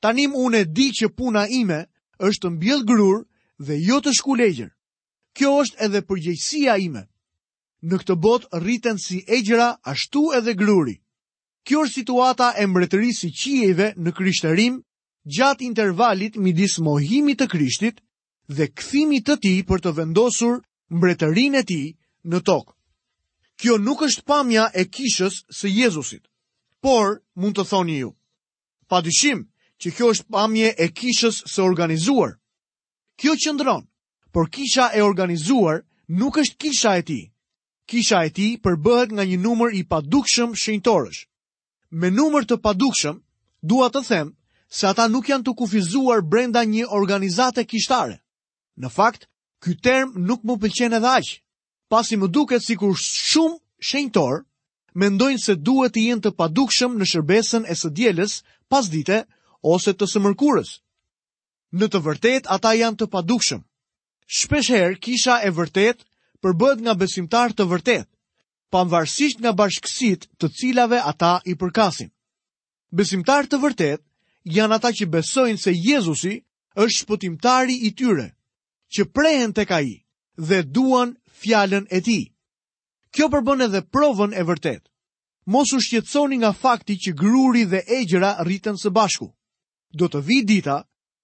Tanim 0.00 0.34
unë 0.36 0.60
e 0.64 0.64
di 0.76 0.90
që 0.96 1.12
puna 1.16 1.46
ime 1.48 1.84
është 2.24 2.42
të 2.46 2.50
mbjellë 2.54 2.88
grurë 2.88 3.24
dhe 3.66 3.74
jo 3.86 4.00
të 4.00 4.12
shkull 4.16 4.40
e 4.44 4.50
gjërë. 4.58 4.74
Kjo 5.36 5.50
është 5.62 5.80
edhe 5.84 6.00
përgjëjësia 6.08 6.76
ime. 6.80 7.06
Në 7.88 7.96
këtë 8.00 8.16
botë 8.24 8.60
rriten 8.64 8.98
si 8.98 9.20
e 9.28 9.40
gjëra 9.44 9.76
ashtu 9.92 10.32
edhe 10.36 10.56
gruri. 10.60 10.96
Kjo 11.66 11.80
është 11.86 11.94
situata 12.00 12.46
e 12.58 12.64
mbretërisë 12.70 13.28
qijeve 13.42 13.88
në 14.04 14.12
krishterim 14.18 14.76
gjatë 15.36 15.64
intervalit 15.66 16.36
midis 16.44 16.78
mohimit 16.86 17.40
të 17.42 17.48
krishtit 17.52 18.00
dhe 18.56 18.68
këthimit 18.80 19.26
të 19.28 19.36
ti 19.42 19.52
për 19.68 19.82
të 19.84 19.92
vendosur 19.98 20.60
mbretërin 20.96 21.58
e 21.60 21.64
ti 21.70 21.80
në 22.32 22.40
tokë. 22.48 22.72
Kjo 23.60 23.76
nuk 23.78 24.02
është 24.08 24.24
pamja 24.32 24.64
e 24.82 24.86
kishës 24.98 25.42
së 25.58 25.68
Jezusit, 25.74 26.24
por 26.82 27.20
mund 27.36 27.58
të 27.58 27.66
thoni 27.70 27.98
ju. 28.00 28.14
Pa 28.88 29.02
dyshim 29.04 29.44
që 29.80 29.92
kjo 29.96 30.08
është 30.14 30.28
pamje 30.32 30.72
e 30.84 30.88
kishës 31.00 31.42
së 31.52 31.62
organizuar. 31.62 32.32
Kjo 33.20 33.36
qëndron, 33.42 33.84
por 34.32 34.48
kisha 34.48 34.88
e 34.96 35.02
organizuar 35.04 35.84
nuk 36.08 36.40
është 36.42 36.56
kisha 36.64 36.96
e 36.96 37.02
ti. 37.10 37.20
Kisha 37.90 38.24
e 38.24 38.30
ti 38.30 38.48
përbëhet 38.64 39.12
nga 39.12 39.28
një 39.28 39.36
numër 39.44 39.76
i 39.80 39.84
padukshëm 39.92 40.56
shëjtorësh 40.62 41.22
me 41.90 42.08
numër 42.10 42.44
të 42.46 42.56
padukshëm, 42.62 43.16
dua 43.66 43.90
të 43.90 44.02
them 44.06 44.28
se 44.70 44.86
ata 44.86 45.06
nuk 45.10 45.28
janë 45.28 45.44
të 45.48 45.54
kufizuar 45.58 46.20
brenda 46.22 46.62
një 46.64 46.86
organizate 46.94 47.64
kishtare. 47.66 48.18
Në 48.78 48.88
fakt, 48.94 49.26
ky 49.60 49.74
term 49.74 50.14
nuk 50.26 50.44
më 50.46 50.54
pëlqen 50.62 50.94
edhe 51.00 51.08
aq, 51.18 51.30
pasi 51.90 52.16
më 52.16 52.28
duket 52.30 52.62
sikur 52.64 52.94
shumë 52.94 53.58
shenjtor 53.90 54.44
mendojnë 54.94 55.42
se 55.42 55.54
duhet 55.58 55.92
të 55.94 56.04
jenë 56.06 56.24
të 56.24 56.32
padukshëm 56.38 56.94
në 56.98 57.08
shërbesën 57.10 57.66
e 57.66 57.74
së 57.74 57.90
dielës 57.98 58.38
pas 58.70 58.86
dite 58.88 59.24
ose 59.74 59.92
të 59.92 60.06
së 60.06 60.22
mërkurës. 60.22 60.70
Në 61.74 61.86
të 61.90 61.98
vërtet, 62.06 62.46
ata 62.54 62.70
janë 62.74 62.98
të 63.02 63.06
padukshëm. 63.12 63.60
Shpesh 64.38 64.70
herë, 64.74 64.98
kisha 65.02 65.40
e 65.46 65.50
vërtet 65.50 66.06
përbët 66.42 66.78
nga 66.84 66.94
besimtar 66.94 67.52
të 67.54 67.66
vërtet 67.70 68.06
pavarësisht 68.72 69.40
nga 69.42 69.52
bashkësitë 69.58 70.28
të 70.40 70.48
cilave 70.58 71.00
ata 71.10 71.34
i 71.50 71.56
përkasin. 71.58 72.10
Besimtar 72.94 73.46
të 73.50 73.60
vërtetë 73.62 74.04
janë 74.56 74.76
ata 74.78 74.92
që 74.98 75.08
besojnë 75.14 75.62
se 75.62 75.72
Jezusi 75.74 76.36
është 76.80 76.96
shpëtimtari 77.04 77.76
i 77.86 77.90
tyre, 77.98 78.28
që 78.94 79.08
prehen 79.14 79.52
tek 79.54 79.70
ai 79.74 79.90
dhe 80.48 80.60
duan 80.74 81.16
fjalën 81.42 81.84
e 81.96 82.00
tij. 82.06 82.24
Kjo 83.14 83.26
përbën 83.32 83.64
edhe 83.66 83.82
provën 83.94 84.32
e 84.38 84.42
vërtetë. 84.46 84.86
Mos 85.50 85.72
u 85.74 85.80
shqetësoni 85.82 86.38
nga 86.42 86.52
fakti 86.60 86.94
që 87.02 87.10
gruri 87.18 87.64
dhe 87.66 87.80
egjëra 87.98 88.36
rriten 88.46 88.78
së 88.78 88.90
bashku. 88.94 89.30
Do 89.98 90.06
të 90.06 90.20
vijë 90.26 90.46
dita 90.46 90.76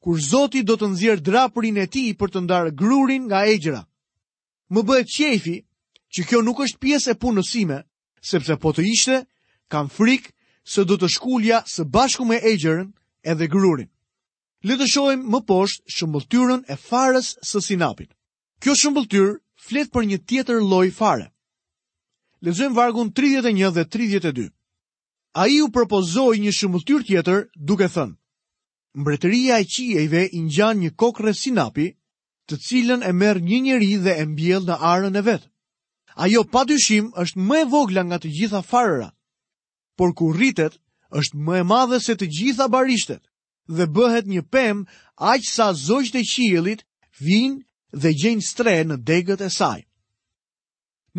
kur 0.03 0.19
Zoti 0.23 0.65
do 0.67 0.75
të 0.79 0.89
nëzirë 0.93 1.23
drapurin 1.27 1.79
e 1.79 1.87
tij 1.87 2.15
për 2.19 2.29
të 2.31 2.41
ndarë 2.47 2.73
grurin 2.79 3.27
nga 3.31 3.45
egjëra. 3.47 3.83
Më 4.73 4.81
bëhet 4.87 5.11
qefi, 5.15 5.57
që 6.15 6.27
kjo 6.29 6.41
nuk 6.45 6.61
është 6.67 6.81
pjesë 6.81 7.11
e 7.15 7.19
punësime, 7.21 7.81
sepse 8.23 8.57
po 8.63 8.73
të 8.75 8.85
ishte, 8.93 9.19
kam 9.71 9.89
frikë 9.91 10.33
se 10.71 10.85
do 10.85 10.97
të 10.99 11.09
shkulja 11.17 11.63
së 11.71 11.87
bashku 11.95 12.25
me 12.27 12.39
egjerën 12.41 12.91
edhe 13.27 13.49
grurin. 13.51 13.91
Le 14.67 14.75
të 14.79 14.87
shohim 14.91 15.23
më 15.33 15.41
poshtë 15.47 15.95
shëmbulltyrën 15.95 16.63
e 16.73 16.77
farës 16.89 17.35
së 17.47 17.61
sinapit. 17.63 18.11
Kjo 18.63 18.75
shëmbulltyr 18.75 19.35
flet 19.67 19.91
për 19.93 20.07
një 20.11 20.19
tjetër 20.27 20.63
lloj 20.63 20.89
fare. 20.97 21.29
Lexojmë 22.43 22.75
vargun 22.77 23.13
31 23.17 23.71
dhe 23.77 23.85
32. 23.95 24.51
Ai 25.43 25.61
u 25.63 25.69
propozoi 25.75 26.39
një 26.41 26.53
shëmbulltyr 26.57 27.03
tjetër 27.09 27.45
duke 27.69 27.89
thënë: 27.95 28.17
Mbretëria 29.01 29.61
e 29.61 29.65
qijeve 29.75 30.23
i 30.33 30.41
ngjan 30.47 30.81
një 30.81 30.91
kokrë 31.01 31.35
sinapi, 31.37 31.89
të 32.49 32.55
cilën 32.67 33.03
e 33.05 33.13
merr 33.13 33.43
një 33.45 33.59
njeri 33.67 33.93
dhe 34.05 34.15
e 34.23 34.25
mbjell 34.33 34.65
në 34.67 34.77
arën 34.93 35.19
e 35.21 35.23
vet 35.29 35.45
ajo 36.17 36.43
pa 36.51 36.65
dyshim 36.65 37.09
është 37.23 37.39
më 37.49 37.57
e 37.63 37.65
vogla 37.73 38.03
nga 38.07 38.19
të 38.21 38.29
gjitha 38.37 38.61
farëra, 38.71 39.11
por 39.97 40.11
kur 40.17 40.35
rritet, 40.37 40.75
është 41.19 41.37
më 41.45 41.57
e 41.61 41.65
madhe 41.73 41.99
se 42.07 42.15
të 42.17 42.27
gjitha 42.37 42.67
barishtet, 42.75 43.23
dhe 43.77 43.85
bëhet 43.97 44.25
një 44.33 44.43
pem 44.55 44.77
aqë 45.33 45.51
sa 45.55 45.67
zojt 45.87 46.15
e 46.21 46.25
qilit 46.33 46.81
vinë 47.27 47.61
dhe 48.01 48.11
gjenë 48.21 48.43
stre 48.51 48.75
në 48.89 48.97
degët 49.09 49.45
e 49.45 49.51
saj. 49.59 49.81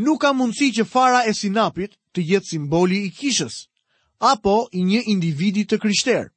Nuk 0.04 0.22
ka 0.22 0.32
mundësi 0.38 0.70
që 0.78 0.84
fara 0.94 1.22
e 1.30 1.34
sinapit 1.34 1.94
të 2.14 2.20
jetë 2.32 2.50
simboli 2.52 3.00
i 3.08 3.14
kishës, 3.20 3.56
apo 4.32 4.56
i 4.78 4.82
një 4.86 5.02
individi 5.14 5.64
të 5.66 5.80
kryshterë. 5.84 6.28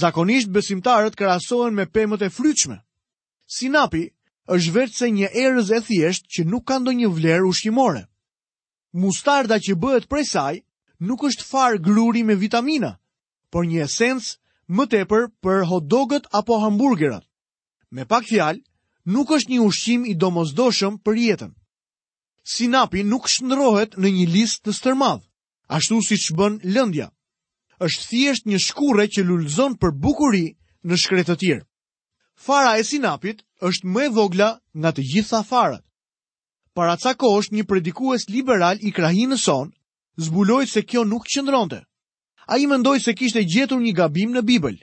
Zakonisht 0.00 0.50
besimtarët 0.50 1.14
krasohen 1.18 1.74
me 1.74 1.84
pemët 1.94 2.22
e 2.26 2.30
fryqme. 2.34 2.80
Sinapi 3.56 4.08
është 4.52 4.72
vetë 4.74 4.96
se 4.96 5.08
një 5.10 5.28
erëz 5.44 5.70
e 5.72 5.78
thjeshtë 5.86 6.28
që 6.36 6.42
nuk 6.52 6.64
ka 6.68 6.76
ndonjë 6.82 7.08
vlerë 7.16 7.46
ushqimore. 7.48 8.02
Mustarda 9.00 9.56
që 9.64 9.74
bëhet 9.80 10.08
prej 10.10 10.26
saj 10.32 10.54
nuk 11.00 11.24
është 11.24 11.46
farë 11.48 11.82
gruri 11.86 12.22
me 12.28 12.36
vitamina, 12.38 12.90
por 13.52 13.64
një 13.66 13.84
esens 13.88 14.34
më 14.74 14.84
tepër 14.92 15.28
për 15.42 15.64
hotdogët 15.70 16.28
apo 16.38 16.60
hamburgerat. 16.62 17.24
Me 17.90 18.04
pak 18.04 18.26
fjalë, 18.28 18.60
nuk 19.12 19.30
është 19.32 19.50
një 19.52 19.60
ushqim 19.64 20.04
i 20.04 20.14
domosdoshëm 20.14 21.00
për 21.04 21.14
jetën. 21.26 21.52
Sinapi 22.44 23.04
nuk 23.04 23.28
shndrohet 23.32 23.96
në 23.96 24.08
një 24.12 24.24
listë 24.34 24.66
të 24.68 24.76
stërmadh, 24.76 25.24
ashtu 25.72 26.00
si 26.04 26.20
që 26.20 26.34
bën 26.36 26.58
lëndja. 26.74 27.08
është 27.86 28.06
thjesht 28.08 28.44
një 28.46 28.58
shkure 28.64 29.04
që 29.12 29.22
lullëzon 29.26 29.72
për 29.80 29.90
bukuri 30.04 30.44
në 30.88 30.94
shkretë 30.96 31.28
të 31.30 31.36
tjerë. 31.40 31.64
Fara 32.46 32.76
e 32.78 32.84
sinapit 32.86 33.40
është 33.68 33.86
më 33.94 34.02
e 34.04 34.08
vogla 34.16 34.48
nga 34.80 34.90
të 34.94 35.02
gjitha 35.10 35.40
farat. 35.50 35.82
Para 36.76 36.96
ca 37.02 37.12
ko 37.20 37.26
është 37.40 37.54
një 37.56 37.64
predikues 37.70 38.28
liberal 38.34 38.76
i 38.82 38.90
krahinë 38.96 39.38
son, 39.40 39.70
zbulojt 40.26 40.68
se 40.68 40.82
kjo 40.88 41.04
nuk 41.08 41.24
qëndronte. 41.32 41.80
A 42.52 42.58
i 42.60 42.66
mendoj 42.68 42.98
se 43.04 43.14
kishte 43.18 43.44
gjetur 43.52 43.80
një 43.80 43.94
gabim 44.00 44.34
në 44.34 44.42
Bibel. 44.48 44.76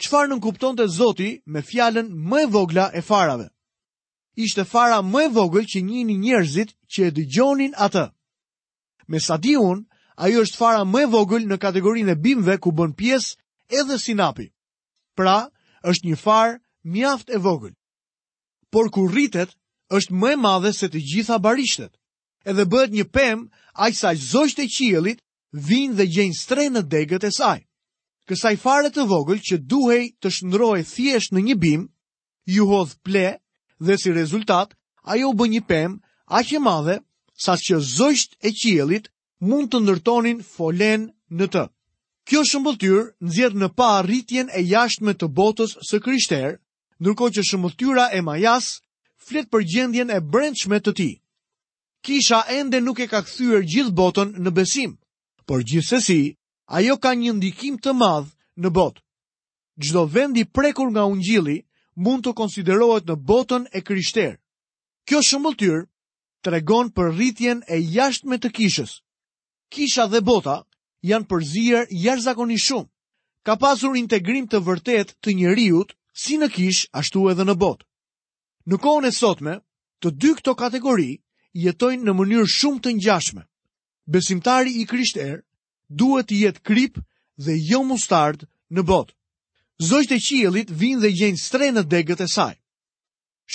Qfar 0.00 0.28
nën 0.28 0.40
kupton 0.44 0.76
të 0.76 0.86
zoti 0.98 1.30
me 1.52 1.60
fjallën 1.68 2.08
më 2.30 2.38
e 2.44 2.46
vogla 2.56 2.86
e 2.94 3.00
farave? 3.08 3.48
Ishte 4.44 4.64
fara 4.72 4.98
më 5.12 5.22
e 5.26 5.28
vogël 5.36 5.66
që 5.72 5.78
një 5.84 6.00
një 6.08 6.16
njerëzit 6.24 6.70
që 6.92 7.00
e 7.08 7.14
dëgjonin 7.16 7.72
atë. 7.86 8.04
Me 9.10 9.18
sa 9.26 9.36
di 9.40 9.54
unë, 9.56 9.84
ajo 10.24 10.42
është 10.44 10.56
fara 10.60 10.82
më 10.92 11.00
e 11.04 11.06
vogël 11.14 11.44
në 11.48 11.56
kategorinë 11.62 12.12
e 12.14 12.20
bimve 12.24 12.56
ku 12.60 12.70
bën 12.76 12.92
pjesë 13.00 13.30
edhe 13.80 13.96
sinapi. 13.98 14.46
Pra, 15.16 15.48
është 15.88 16.04
një 16.08 16.18
farë 16.24 16.54
mjaft 16.94 17.28
e 17.32 17.38
vogël 17.46 17.74
por 18.76 18.90
kur 18.96 19.08
rritet, 19.14 19.50
është 19.96 20.12
më 20.20 20.30
e 20.34 20.36
madhe 20.44 20.70
se 20.76 20.86
të 20.92 21.00
gjitha 21.08 21.36
barishtet. 21.46 21.92
Edhe 22.50 22.64
bëhet 22.72 22.90
një 22.96 23.04
pemë 23.16 23.44
aq 23.86 23.92
sa 23.96 24.10
zogjtë 24.32 24.62
e 24.66 24.70
qiellit 24.76 25.20
vijnë 25.68 25.96
dhe 25.96 26.06
gjejnë 26.14 26.36
stre 26.42 26.66
në 26.74 26.82
degët 26.92 27.24
e 27.24 27.30
saj. 27.38 27.60
Kësaj 28.28 28.52
fare 28.64 28.90
të 28.92 29.06
vogël 29.08 29.40
që 29.48 29.56
duhej 29.72 30.04
të 30.20 30.28
shndrohej 30.36 30.84
thjesht 30.92 31.32
në 31.32 31.40
një 31.46 31.56
bim, 31.64 31.82
ju 32.54 32.66
hodh 32.72 32.92
ple 33.06 33.28
dhe 33.86 33.94
si 34.02 34.10
rezultat 34.12 34.76
ajo 35.12 35.32
bë 35.38 35.46
një 35.54 35.62
pemë 35.72 35.96
aq 36.38 36.48
e 36.60 36.60
madhe 36.68 36.96
sa 37.44 37.56
që 37.64 37.74
zogjtë 37.96 38.34
e 38.50 38.52
qiellit 38.60 39.04
mund 39.48 39.72
të 39.72 39.78
ndërtonin 39.86 40.38
folen 40.54 41.02
në 41.38 41.46
të. 41.54 41.64
Kjo 42.28 42.44
shëmbëllëtyr 42.50 43.00
nëzjet 43.24 43.54
në 43.56 43.68
pa 43.78 43.90
rritjen 44.04 44.52
e 44.52 44.60
jashtme 44.74 45.16
të 45.16 45.26
botës 45.38 45.78
së 45.88 45.98
kryshterë, 46.04 46.52
nërko 47.04 47.28
që 47.34 47.42
shumëtyra 47.48 48.06
e 48.16 48.20
majas 48.24 48.66
fletë 49.26 49.50
për 49.52 49.64
gjendjen 49.72 50.10
e 50.16 50.20
brendshme 50.32 50.78
të 50.84 50.92
ti. 50.96 51.10
Kisha 52.06 52.40
ende 52.58 52.80
nuk 52.80 53.00
e 53.02 53.06
ka 53.10 53.20
këthyër 53.26 53.64
gjithë 53.72 53.94
botën 53.98 54.28
në 54.44 54.50
besim, 54.56 54.92
por 55.46 55.64
gjithsesi 55.66 56.20
ajo 56.78 56.94
ka 57.02 57.10
një 57.18 57.32
ndikim 57.36 57.76
të 57.82 57.90
madhë 58.00 58.32
në 58.62 58.68
botë. 58.76 59.00
Gjdo 59.82 60.02
vendi 60.14 60.44
prekur 60.56 60.88
nga 60.90 61.04
unë 61.10 61.24
gjili 61.26 61.56
mund 62.00 62.24
të 62.24 62.32
konsiderohet 62.38 63.04
në 63.08 63.16
botën 63.28 63.62
e 63.76 63.80
kryshterë. 63.86 64.38
Kjo 65.06 65.18
shumëtyr 65.28 65.78
të 66.42 66.48
regon 66.54 66.88
për 66.94 67.12
rritjen 67.16 67.58
e 67.68 67.76
jashtë 67.94 68.26
me 68.30 68.38
të 68.38 68.48
kishës. 68.56 69.02
Kisha 69.72 70.06
dhe 70.10 70.20
bota 70.22 70.62
janë 71.02 71.28
përzirë 71.30 71.82
jashtë 72.04 72.24
zakoni 72.30 72.56
shumë. 72.56 72.88
Ka 73.46 73.56
pasur 73.60 73.96
integrim 73.98 74.46
të 74.48 74.58
vërtet 74.66 75.16
të 75.22 75.30
njëriut 75.36 75.92
si 76.16 76.38
në 76.40 76.48
kish 76.56 76.84
ashtu 76.96 77.26
edhe 77.30 77.44
në 77.44 77.54
bot. 77.60 77.84
Në 78.66 78.78
kohën 78.80 79.06
e 79.06 79.12
sotme, 79.12 79.56
të 80.02 80.10
dy 80.22 80.30
këto 80.40 80.54
kategori 80.62 81.10
jetojnë 81.66 82.04
në 82.08 82.14
mënyrë 82.16 82.48
shumë 82.54 82.82
të 82.84 82.94
njashme. 82.96 83.42
Besimtari 84.08 84.72
i 84.80 84.86
krisht 84.88 85.20
erë 85.20 85.42
duhet 86.00 86.30
të 86.30 86.38
jetë 86.40 86.62
krip 86.68 86.96
dhe 87.46 87.58
jo 87.68 87.82
mustard 87.84 88.46
në 88.72 88.82
bot. 88.88 89.12
Zojtë 89.90 90.16
e 90.16 90.20
qielit 90.26 90.72
vinë 90.72 91.02
dhe 91.04 91.12
gjenë 91.18 91.42
stre 91.42 91.68
në 91.74 91.84
degët 91.92 92.24
e 92.24 92.28
saj. 92.32 92.56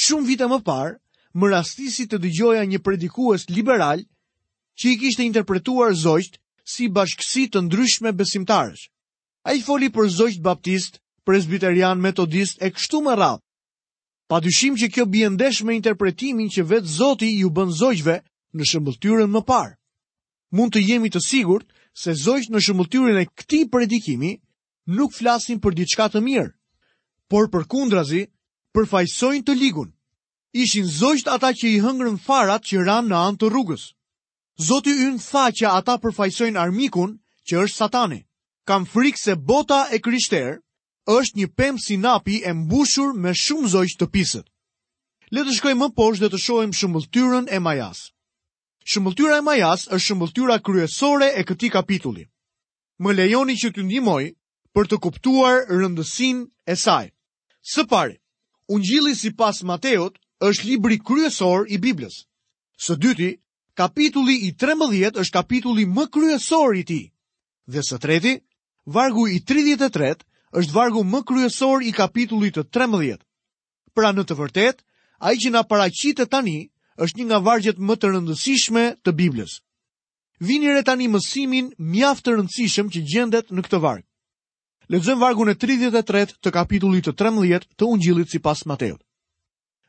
Shumë 0.01 0.27
vite 0.29 0.47
më 0.47 0.61
parë, 0.69 0.99
më 1.33 1.49
rastisi 1.55 2.05
të 2.05 2.21
dëgjoja 2.21 2.63
një 2.69 2.79
predikues 2.85 3.47
liberal 3.55 4.05
që 4.77 4.93
i 4.93 4.95
kishte 5.01 5.25
interpretuar 5.25 5.95
zojtë 5.97 6.37
si 6.71 6.87
bashkësi 6.91 7.47
të 7.51 7.65
ndryshme 7.65 8.13
besimtarës. 8.21 8.85
A 9.49 9.57
i 9.57 9.63
foli 9.65 9.89
për 9.89 10.11
zojtë 10.19 10.45
baptistë 10.45 11.01
presbiterian 11.23 11.99
metodist 12.03 12.61
e 12.63 12.69
kështu 12.73 13.01
më 13.05 13.13
radhë. 13.19 13.41
Pa 14.31 14.39
dyshim 14.39 14.77
që 14.79 14.87
kjo 14.93 15.05
bjendesh 15.11 15.61
me 15.67 15.75
interpretimin 15.75 16.49
që 16.53 16.63
vetë 16.71 16.87
Zoti 16.97 17.29
ju 17.41 17.49
bën 17.51 17.71
zojqve 17.81 18.15
në 18.55 18.63
shëmbëltyrën 18.69 19.29
më 19.33 19.41
parë. 19.49 19.73
Mund 20.55 20.71
të 20.75 20.81
jemi 20.89 21.09
të 21.11 21.19
sigurt 21.25 21.67
se 22.01 22.15
zojqë 22.25 22.53
në 22.53 22.61
shëmbëltyrën 22.65 23.19
e 23.21 23.25
këti 23.37 23.59
predikimi 23.71 24.31
nuk 24.97 25.13
flasin 25.15 25.59
për 25.63 25.75
diçka 25.77 26.07
të 26.11 26.21
mirë, 26.25 26.51
por 27.31 27.49
për 27.51 27.67
kundrazi 27.71 28.25
përfajsojnë 28.75 29.45
të 29.45 29.55
ligun. 29.59 29.91
Ishin 30.53 30.87
zojqët 30.91 31.27
ata 31.31 31.51
që 31.55 31.67
i 31.75 31.81
hëngrën 31.83 32.17
farat 32.25 32.63
që 32.67 32.83
ranë 32.87 33.09
në 33.11 33.17
anë 33.27 33.37
të 33.39 33.51
rrugës. 33.51 33.85
Zoti 34.67 34.91
ynë 35.07 35.21
tha 35.27 35.45
që 35.55 35.69
ata 35.79 35.95
përfajsojnë 36.03 36.59
armikun 36.59 37.17
që 37.47 37.61
është 37.67 37.77
satani. 37.77 38.19
Kam 38.67 38.83
frikë 38.85 39.19
se 39.21 39.33
bota 39.35 39.85
e 39.95 39.99
kryshterë, 40.03 40.59
është 41.19 41.37
një 41.39 41.47
pemë 41.59 41.79
sinapi 41.85 42.37
e 42.47 42.51
mbushur 42.55 43.11
me 43.23 43.33
shumë 43.43 43.71
zojqë 43.73 43.99
të 44.01 44.07
pisët. 44.15 44.47
Le 45.35 45.43
të 45.47 45.55
shkojmë 45.57 45.79
më 45.83 45.89
poshtë 45.99 46.23
dhe 46.23 46.29
të 46.33 46.39
shohim 46.45 46.73
shëmbulltyrën 46.79 47.45
e 47.55 47.59
Majas. 47.63 48.01
Shëmbulltyra 48.91 49.39
e 49.41 49.45
Majas 49.47 49.85
është 49.95 50.05
shëmbulltyra 50.07 50.57
kryesore 50.65 51.27
e 51.39 51.43
këtij 51.47 51.71
kapitulli. 51.75 52.25
Më 53.03 53.11
lejoni 53.19 53.55
që 53.61 53.67
t'ju 53.73 53.83
ndihmoj 53.85 54.23
për 54.73 54.83
të 54.89 54.95
kuptuar 55.03 55.55
rëndësin 55.77 56.37
e 56.67 56.75
saj. 56.83 57.07
Së 57.71 57.83
pari, 57.91 58.17
ungjilli 58.73 59.13
si 59.21 59.29
pas 59.39 59.61
Mateot 59.69 60.13
është 60.47 60.65
libri 60.69 60.97
kryesor 61.07 61.67
i 61.69 61.77
Biblës. 61.85 62.15
Së 62.83 62.95
dyti, 63.03 63.29
kapitulli 63.79 64.35
i 64.47 64.53
13 64.63 65.17
është 65.21 65.33
kapitulli 65.37 65.85
më 65.95 66.05
kryesor 66.15 66.71
i 66.75 66.83
ti. 66.89 67.01
Dhe 67.71 67.81
së 67.89 67.97
treti, 68.03 68.35
vargu 68.95 69.27
i 69.35 69.39
33 69.39 70.25
është 70.60 70.74
vargu 70.75 71.03
më 71.08 71.22
kryesor 71.27 71.84
i 71.88 71.91
kapitullit 71.96 72.58
të 72.60 72.65
13. 72.75 73.20
Pra 73.96 74.10
në 74.12 74.25
të 74.27 74.36
vërtet, 74.39 74.81
a 75.24 75.31
i 75.34 75.39
që 75.39 75.51
nga 75.53 75.62
paracitë 75.72 76.25
tani 76.34 76.58
është 77.01 77.22
një 77.22 77.27
nga 77.29 77.39
vargjet 77.46 77.79
më 77.79 77.96
të 77.98 78.12
rëndësishme 78.12 78.84
të 79.05 79.13
Biblës. 79.22 79.58
Vinire 80.41 80.81
tani 80.84 81.08
mësimin 81.13 81.72
mjaftë 81.93 82.24
të 82.25 82.36
rëndësishëm 82.39 82.89
që 82.93 83.03
gjendet 83.13 83.51
në 83.55 83.63
këtë 83.67 83.79
vargë. 83.84 84.05
Ledzëm 84.92 85.22
vargun 85.22 85.51
e 85.51 85.55
33 85.55 86.40
të 86.44 86.51
kapitullit 86.51 87.07
të 87.07 87.14
13 87.24 87.68
të 87.77 87.87
ungjilit 87.87 88.31
si 88.33 88.42
pas 88.44 88.66
Mateut. 88.68 89.00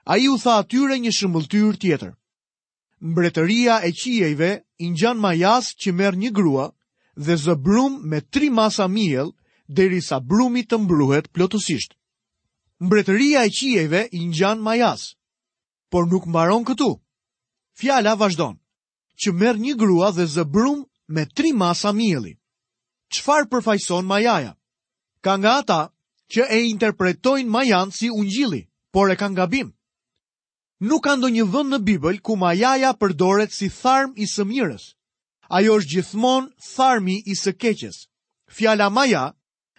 A 0.07 0.19
i 0.21 0.29
u 0.31 0.37
tha 0.43 0.61
atyre 0.63 0.99
një 1.03 1.11
shëmbëltyr 1.17 1.79
tjetër. 1.83 2.13
Mbretëria 3.03 3.81
e 3.83 3.91
qiejve, 3.91 4.53
injan 4.79 5.19
ma 5.19 5.33
jasë 5.35 5.75
që 5.83 5.93
merë 5.99 6.21
një 6.23 6.31
grua 6.35 6.69
dhe 7.19 7.35
zëbrum 7.45 7.99
me 8.11 8.21
tri 8.23 8.51
masa 8.51 8.87
miel 8.87 9.33
derisa 9.75 10.21
brumi 10.21 10.63
të 10.69 10.79
mbruhet 10.85 11.29
plotësisht. 11.33 11.97
Mbretëria 12.83 13.45
e 13.47 13.51
qijeve 13.55 14.05
i 14.19 14.25
ngjan 14.29 14.61
majas, 14.67 15.05
por 15.91 16.09
nuk 16.11 16.25
mbaron 16.27 16.65
këtu. 16.67 16.91
Fjala 17.79 18.15
vazhdon, 18.21 18.55
që 19.21 19.29
merr 19.33 19.57
një 19.65 19.75
grua 19.81 20.11
dhe 20.17 20.27
zë 20.35 20.45
brum 20.55 20.81
me 21.09 21.25
tri 21.37 21.53
masa 21.53 21.93
mielli. 21.93 22.35
Çfarë 23.15 23.49
përfaqëson 23.53 24.05
majaja? 24.13 24.53
Ka 25.25 25.33
nga 25.39 25.53
ata 25.63 25.81
që 26.33 26.43
e 26.51 26.59
interpretojnë 26.73 27.49
majan 27.55 27.91
si 27.93 28.11
ungjilli, 28.11 28.63
por 28.93 29.11
e 29.13 29.17
kanë 29.21 29.37
gabim. 29.41 29.71
Nuk 30.83 31.05
ka 31.05 31.15
ndonjë 31.17 31.45
vend 31.53 31.71
në 31.73 31.79
Bibël 31.87 32.19
ku 32.25 32.37
majaja 32.37 32.91
përdoret 32.99 33.53
si 33.55 33.69
tharm 33.71 34.13
i 34.17 34.27
së 34.27 34.45
mirës. 34.49 34.85
Ajo 35.57 35.77
është 35.79 35.93
gjithmonë 35.93 36.51
tharmi 36.73 37.21
i 37.31 37.35
së 37.37 37.53
keqes. 37.63 38.09
Fjala 38.57 38.89
maja 38.91 39.31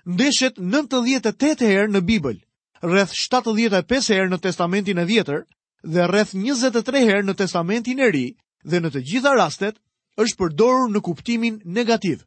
ndeshet 0.06 0.58
98 0.60 1.62
herë 1.64 1.92
në 1.92 2.00
Bibël, 2.08 2.40
rreth 2.84 3.14
75 3.16 4.10
herë 4.12 4.30
në 4.34 4.40
Testamentin 4.44 5.00
e 5.00 5.06
Vjetër 5.08 5.44
dhe 5.84 6.08
rreth 6.12 6.34
23 6.36 7.04
herë 7.08 7.28
në 7.30 7.36
Testamentin 7.40 8.00
e 8.04 8.10
Ri, 8.12 8.26
dhe 8.64 8.80
në 8.84 8.90
të 8.92 9.04
gjitha 9.12 9.32
rastet 9.38 9.80
është 10.20 10.40
përdorur 10.42 10.92
në 10.92 11.02
kuptimin 11.08 11.62
negativ. 11.78 12.24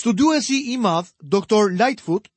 Studuesi 0.00 0.60
i 0.72 0.76
madh, 0.78 1.10
doktor 1.20 1.72
Lightfoot, 1.74 2.30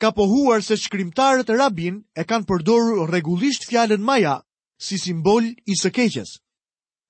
ka 0.00 0.10
pohuar 0.16 0.62
se 0.64 0.78
shkrimtarët 0.80 1.50
e 1.52 1.56
Rabin 1.60 2.00
e 2.16 2.24
kanë 2.24 2.48
përdorur 2.48 3.10
rregullisht 3.12 3.68
fjalën 3.68 4.00
Maya 4.00 4.38
si 4.80 4.96
simbol 4.98 5.44
i 5.68 5.76
së 5.76 5.92
keqes. 5.92 6.38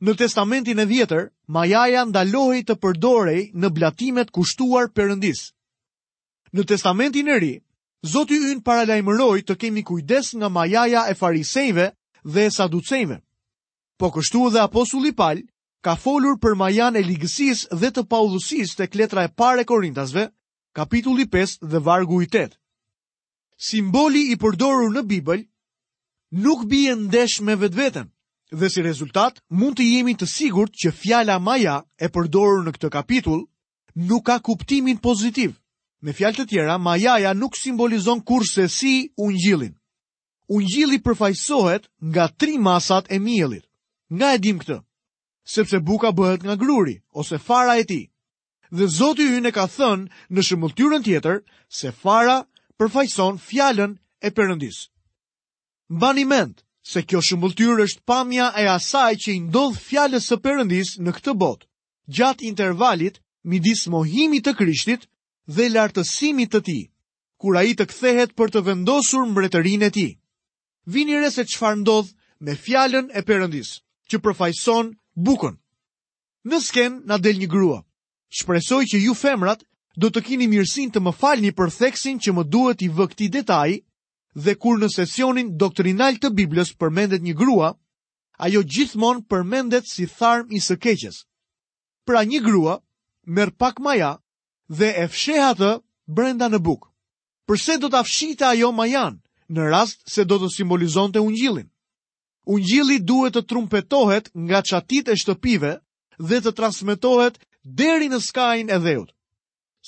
Në 0.03 0.17
Testamentin 0.19 0.81
e 0.83 0.89
Vjetër, 0.91 1.31
Maya 1.47 2.03
ndalohej 2.11 2.67
të 2.67 2.75
përdorej 2.83 3.51
në 3.55 3.71
blatimet 3.71 4.35
kushtuar 4.35 4.91
Perëndisë. 4.91 5.53
Në 6.59 6.63
Testamentin 6.67 7.29
e 7.31 7.35
Ri, 7.39 7.51
Zoti 8.13 8.39
hyn 8.43 8.61
para 8.67 8.83
lajmëroi 8.89 9.43
të 9.47 9.55
kemi 9.63 9.83
kujdes 9.87 10.33
nga 10.41 10.49
majaja 10.51 11.05
e 11.11 11.15
fariseve 11.15 11.91
dhe 12.25 12.49
saduceve. 12.51 13.21
Po 14.01 14.09
kështu 14.17 14.41
dhe 14.55 14.63
apostulli 14.65 15.13
Paul 15.21 15.45
ka 15.85 15.95
folur 15.97 16.39
për 16.43 16.57
majan 16.65 16.97
e 16.99 17.03
ligësisë 17.07 17.77
dhe 17.81 17.91
të 17.95 18.07
paudhosis 18.11 18.75
tek 18.81 18.97
letra 18.99 19.25
e 19.29 19.33
parë 19.39 19.65
Korintasve, 19.71 20.25
kapitulli 20.75 21.29
5 21.37 21.61
dhe 21.71 21.79
vargu 21.87 22.19
i 22.23 22.27
8. 22.35 22.57
Simboli 23.69 24.25
i 24.33 24.37
përdorur 24.43 24.91
në 24.97 25.05
Bibël 25.13 25.47
nuk 26.47 26.65
bie 26.73 26.97
ndesh 27.05 27.39
me 27.47 27.55
vetveten, 27.63 28.11
dhe 28.51 28.69
si 28.71 28.83
rezultat 28.83 29.39
mund 29.61 29.79
të 29.79 29.85
jemi 29.93 30.17
të 30.19 30.27
sigurt 30.35 30.73
që 30.83 30.93
fjala 31.03 31.39
maja 31.39 31.79
e 32.01 32.09
përdorur 32.09 32.65
në 32.67 32.73
këtë 32.75 32.91
kapitull 32.97 33.47
nuk 34.11 34.27
ka 34.27 34.41
kuptimin 34.51 34.97
pozitiv. 34.99 35.60
Me 36.01 36.15
fjalë 36.17 36.39
të 36.41 36.47
tjera, 36.51 36.79
majaja 36.81 37.35
nuk 37.37 37.57
simbolizon 37.61 38.21
kurse 38.25 38.69
si 38.73 38.93
ungjillin. 39.21 39.75
Ungjilli 40.49 40.99
përfaqësohet 41.05 41.85
nga 42.13 42.25
tri 42.41 42.55
masat 42.59 43.07
e 43.13 43.19
miellit. 43.27 43.65
Nga 44.17 44.29
e 44.35 44.39
dim 44.45 44.59
këtë? 44.63 44.79
Sepse 45.55 45.79
buka 45.89 46.11
bëhet 46.19 46.43
nga 46.45 46.57
gruri 46.63 46.97
ose 47.21 47.37
fara 47.49 47.75
e 47.79 47.85
tij. 47.91 48.07
Dhe 48.77 48.85
Zoti 48.99 49.27
hyn 49.31 49.47
e 49.47 49.53
ka 49.55 49.67
thënë 49.77 50.09
në 50.35 50.41
shëmbulltyrën 50.47 51.05
tjetër 51.07 51.37
se 51.79 51.89
fara 52.03 52.37
përfaqëson 52.79 53.35
fjalën 53.49 53.93
e 54.27 54.33
Perëndis. 54.37 54.79
Mbani 55.97 56.25
mend 56.33 56.57
se 56.91 57.01
kjo 57.09 57.21
shëmbulltyr 57.27 57.85
është 57.87 58.03
pamja 58.11 58.47
e 58.61 58.65
asaj 58.79 59.13
që 59.23 59.31
i 59.37 59.41
ndodh 59.47 59.77
fjalës 59.89 60.25
së 60.33 60.37
Perëndis 60.45 60.89
në 61.05 61.11
këtë 61.17 61.33
botë, 61.43 61.65
gjatë 62.17 62.43
intervalit 62.51 63.21
midis 63.51 63.87
mohimit 63.95 64.45
të 64.47 64.53
Krishtit 64.59 65.07
dhe 65.55 65.67
lartësimit 65.75 66.53
të 66.55 66.61
ti, 66.69 66.79
kur 67.41 67.57
a 67.59 67.63
i 67.67 67.73
të 67.75 67.87
kthehet 67.91 68.35
për 68.39 68.53
të 68.55 68.61
vendosur 68.67 69.27
mbretërin 69.31 69.83
e 69.89 69.91
ti. 69.91 70.07
Vini 70.93 71.19
re 71.21 71.31
se 71.35 71.43
qëfar 71.49 71.79
ndodh 71.81 72.13
me 72.45 72.55
fjallën 72.55 73.09
e 73.19 73.23
përëndis, 73.27 73.71
që 74.09 74.17
përfajson 74.25 74.93
bukën. 75.27 75.57
Në 76.51 76.59
sken, 76.67 77.01
na 77.09 77.19
del 77.19 77.41
një 77.43 77.49
grua. 77.55 77.81
Shpresoj 78.31 78.85
që 78.93 78.99
ju 79.07 79.15
femrat 79.19 79.63
do 79.99 80.09
të 80.09 80.21
kini 80.29 80.47
mirësin 80.49 80.93
të 80.95 81.03
më 81.03 81.13
falni 81.21 81.51
për 81.57 81.73
theksin 81.79 82.21
që 82.23 82.31
më 82.37 82.47
duhet 82.53 82.83
i 82.87 82.89
vë 82.95 83.07
detaj 83.35 83.71
dhe 84.45 84.55
kur 84.63 84.79
në 84.79 84.89
sesionin 84.95 85.57
doktrinal 85.59 86.15
të 86.23 86.31
Biblës 86.39 86.71
përmendet 86.79 87.23
një 87.27 87.35
grua, 87.35 87.73
ajo 88.39 88.63
gjithmon 88.63 89.23
përmendet 89.29 89.85
si 89.91 90.07
tharm 90.07 90.47
i 90.55 90.61
së 90.63 90.77
keqes. 90.79 91.27
Pra 92.07 92.23
një 92.25 92.41
grua, 92.47 92.79
merë 93.27 93.57
pak 93.59 93.81
maja, 93.83 94.15
dhe 94.71 94.89
e 95.03 95.07
fsheh 95.15 95.43
atë 95.51 95.71
brenda 96.07 96.47
në 96.49 96.61
buk. 96.63 96.87
Përse 97.51 97.77
do 97.83 97.89
ta 97.91 98.05
fshitë 98.07 98.47
ajo 98.55 98.71
Majan, 98.73 99.17
në 99.51 99.63
rast 99.73 100.05
se 100.07 100.23
do 100.25 100.39
të 100.39 100.51
simbolizonte 100.55 101.19
ungjillin? 101.19 101.67
Ungjilli 102.47 103.01
duhet 103.03 103.35
të 103.35 103.43
trumpetohet 103.51 104.31
nga 104.47 104.63
qatit 104.71 105.11
e 105.11 105.17
shtëpive 105.19 105.73
dhe 106.19 106.39
të 106.45 106.53
transmetohet 106.59 107.37
deri 107.65 108.09
në 108.09 108.23
skajin 108.23 108.71
e 108.71 108.79
dheut. 108.79 109.11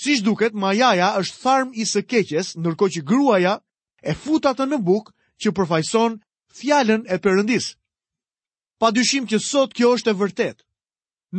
Siç 0.03 0.19
duket, 0.25 0.53
Majaja 0.55 1.15
është 1.21 1.39
tharm 1.45 1.71
i 1.77 1.85
së 1.87 2.03
keqes, 2.03 2.55
ndërkohë 2.61 2.93
që 2.97 3.03
gruaja 3.07 3.55
e 4.03 4.13
fut 4.23 4.45
atë 4.51 4.67
në 4.67 4.79
buk 4.89 5.13
që 5.41 5.49
përfaqëson 5.57 6.13
fjalën 6.59 7.03
e 7.07 7.17
Perëndis. 7.23 7.77
Pa 8.83 8.91
dyshim 8.91 9.25
që 9.31 9.39
sot 9.39 9.75
kjo 9.77 9.95
është 9.95 10.11
e 10.11 10.19
vërtet. 10.23 10.59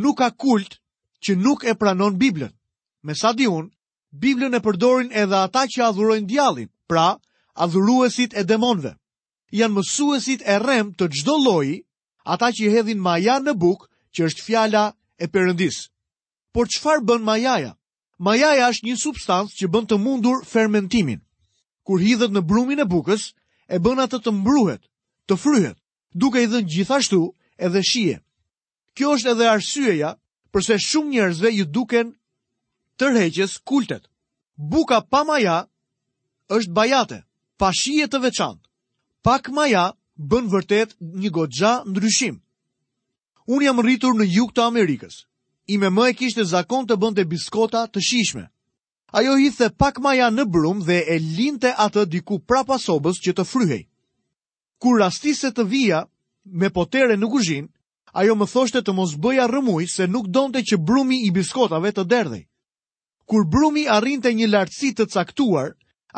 Nuk 0.00 0.18
ka 0.22 0.30
kult 0.40 0.80
që 1.24 1.36
nuk 1.36 1.64
e 1.68 1.74
pranon 1.74 2.16
Biblën. 2.16 2.52
Me 3.04 3.12
sa 3.14 3.34
di 3.36 3.44
unë, 3.44 3.68
Biblën 4.16 4.54
e 4.56 4.60
përdorin 4.64 5.10
edhe 5.12 5.36
ata 5.44 5.66
që 5.68 5.82
adhurojnë 5.90 6.28
djallin, 6.30 6.70
pra, 6.88 7.18
adhuruesit 7.54 8.32
e 8.32 8.42
demonve. 8.48 8.94
Janë 9.60 9.76
mësuesit 9.76 10.40
e 10.48 10.56
rem 10.62 10.94
të 10.96 11.08
gjdo 11.12 11.34
loji, 11.46 11.76
ata 12.24 12.48
që 12.54 12.70
hedhin 12.74 13.02
maja 13.02 13.36
në 13.44 13.52
buk, 13.60 13.84
që 14.14 14.20
është 14.30 14.44
fjala 14.46 14.84
e 15.20 15.26
përëndis. 15.34 15.76
Por 16.54 16.70
qëfar 16.72 17.04
bën 17.06 17.26
majaja? 17.26 17.74
Majaja 18.28 18.70
është 18.72 18.86
një 18.88 18.96
substancë 19.04 19.56
që 19.58 19.66
bën 19.74 19.88
të 19.90 19.96
mundur 20.04 20.40
fermentimin. 20.46 21.20
Kur 21.84 22.00
hidhet 22.00 22.32
në 22.32 22.40
brumin 22.48 22.80
e 22.80 22.88
bukës, 22.88 23.34
e 23.68 23.76
bën 23.82 24.00
atë 24.06 24.22
të 24.24 24.30
mbruhet, 24.38 24.82
të 25.28 25.34
fryhet, 25.42 25.78
duke 26.14 26.40
i 26.40 26.48
dhënë 26.50 26.70
gjithashtu 26.72 27.20
edhe 27.66 27.82
shije. 27.82 28.22
Kjo 28.94 29.12
është 29.18 29.34
edhe 29.34 29.50
arsyeja 29.50 30.14
përse 30.54 30.78
shumë 30.86 31.10
njerëzve 31.14 31.50
ju 31.58 31.64
duken 31.66 32.14
tërheqjes 32.98 33.56
kultet. 33.66 34.04
Buka 34.56 35.00
pa 35.10 35.24
maja 35.24 35.64
është 36.56 36.72
bajate, 36.76 37.18
pa 37.58 37.72
shije 37.72 38.06
të 38.08 38.20
veçantë. 38.22 38.66
Pak 39.24 39.48
maja 39.56 39.90
bën 40.30 40.48
vërtet 40.52 40.94
një 41.00 41.30
goxha 41.34 41.72
ndryshim. 41.88 42.36
Unë 43.50 43.64
jam 43.66 43.80
rritur 43.82 44.14
në 44.14 44.26
jug 44.34 44.52
të 44.54 44.62
Amerikës. 44.64 45.26
me 45.68 45.88
më 45.90 46.04
e 46.10 46.14
kishte 46.14 46.44
zakon 46.44 46.86
të 46.86 46.94
bënte 46.96 47.24
biskota 47.24 47.86
të 47.88 48.00
shishme. 48.00 48.44
Ajo 49.12 49.36
hithe 49.36 49.68
pak 49.80 49.98
maja 49.98 50.30
në 50.30 50.44
brum 50.50 50.78
dhe 50.86 50.98
e 51.14 51.18
linte 51.18 51.70
atë 51.84 52.06
diku 52.06 52.38
prapa 52.48 52.76
sobës 52.86 53.16
që 53.26 53.32
të 53.36 53.44
fryhej. 53.52 53.82
Kur 54.78 54.98
rastise 55.00 55.50
të 55.50 55.64
vija 55.64 56.00
me 56.44 56.68
potere 56.70 57.16
në 57.16 57.26
guzhin, 57.30 57.66
ajo 58.12 58.34
më 58.34 58.46
thoshte 58.52 58.80
të 58.82 58.92
mos 58.92 59.14
bëja 59.24 59.46
rëmuj 59.48 59.86
se 59.96 60.06
nuk 60.06 60.26
donte 60.26 60.58
që 60.68 60.76
brumi 60.86 61.18
i 61.26 61.30
biskotave 61.30 61.90
të 61.92 62.04
derdhej 62.12 62.44
kur 63.30 63.44
brumi 63.50 63.86
arrinte 63.88 64.32
një 64.34 64.48
lartësi 64.52 64.92
të 64.96 65.06
caktuar, 65.14 65.70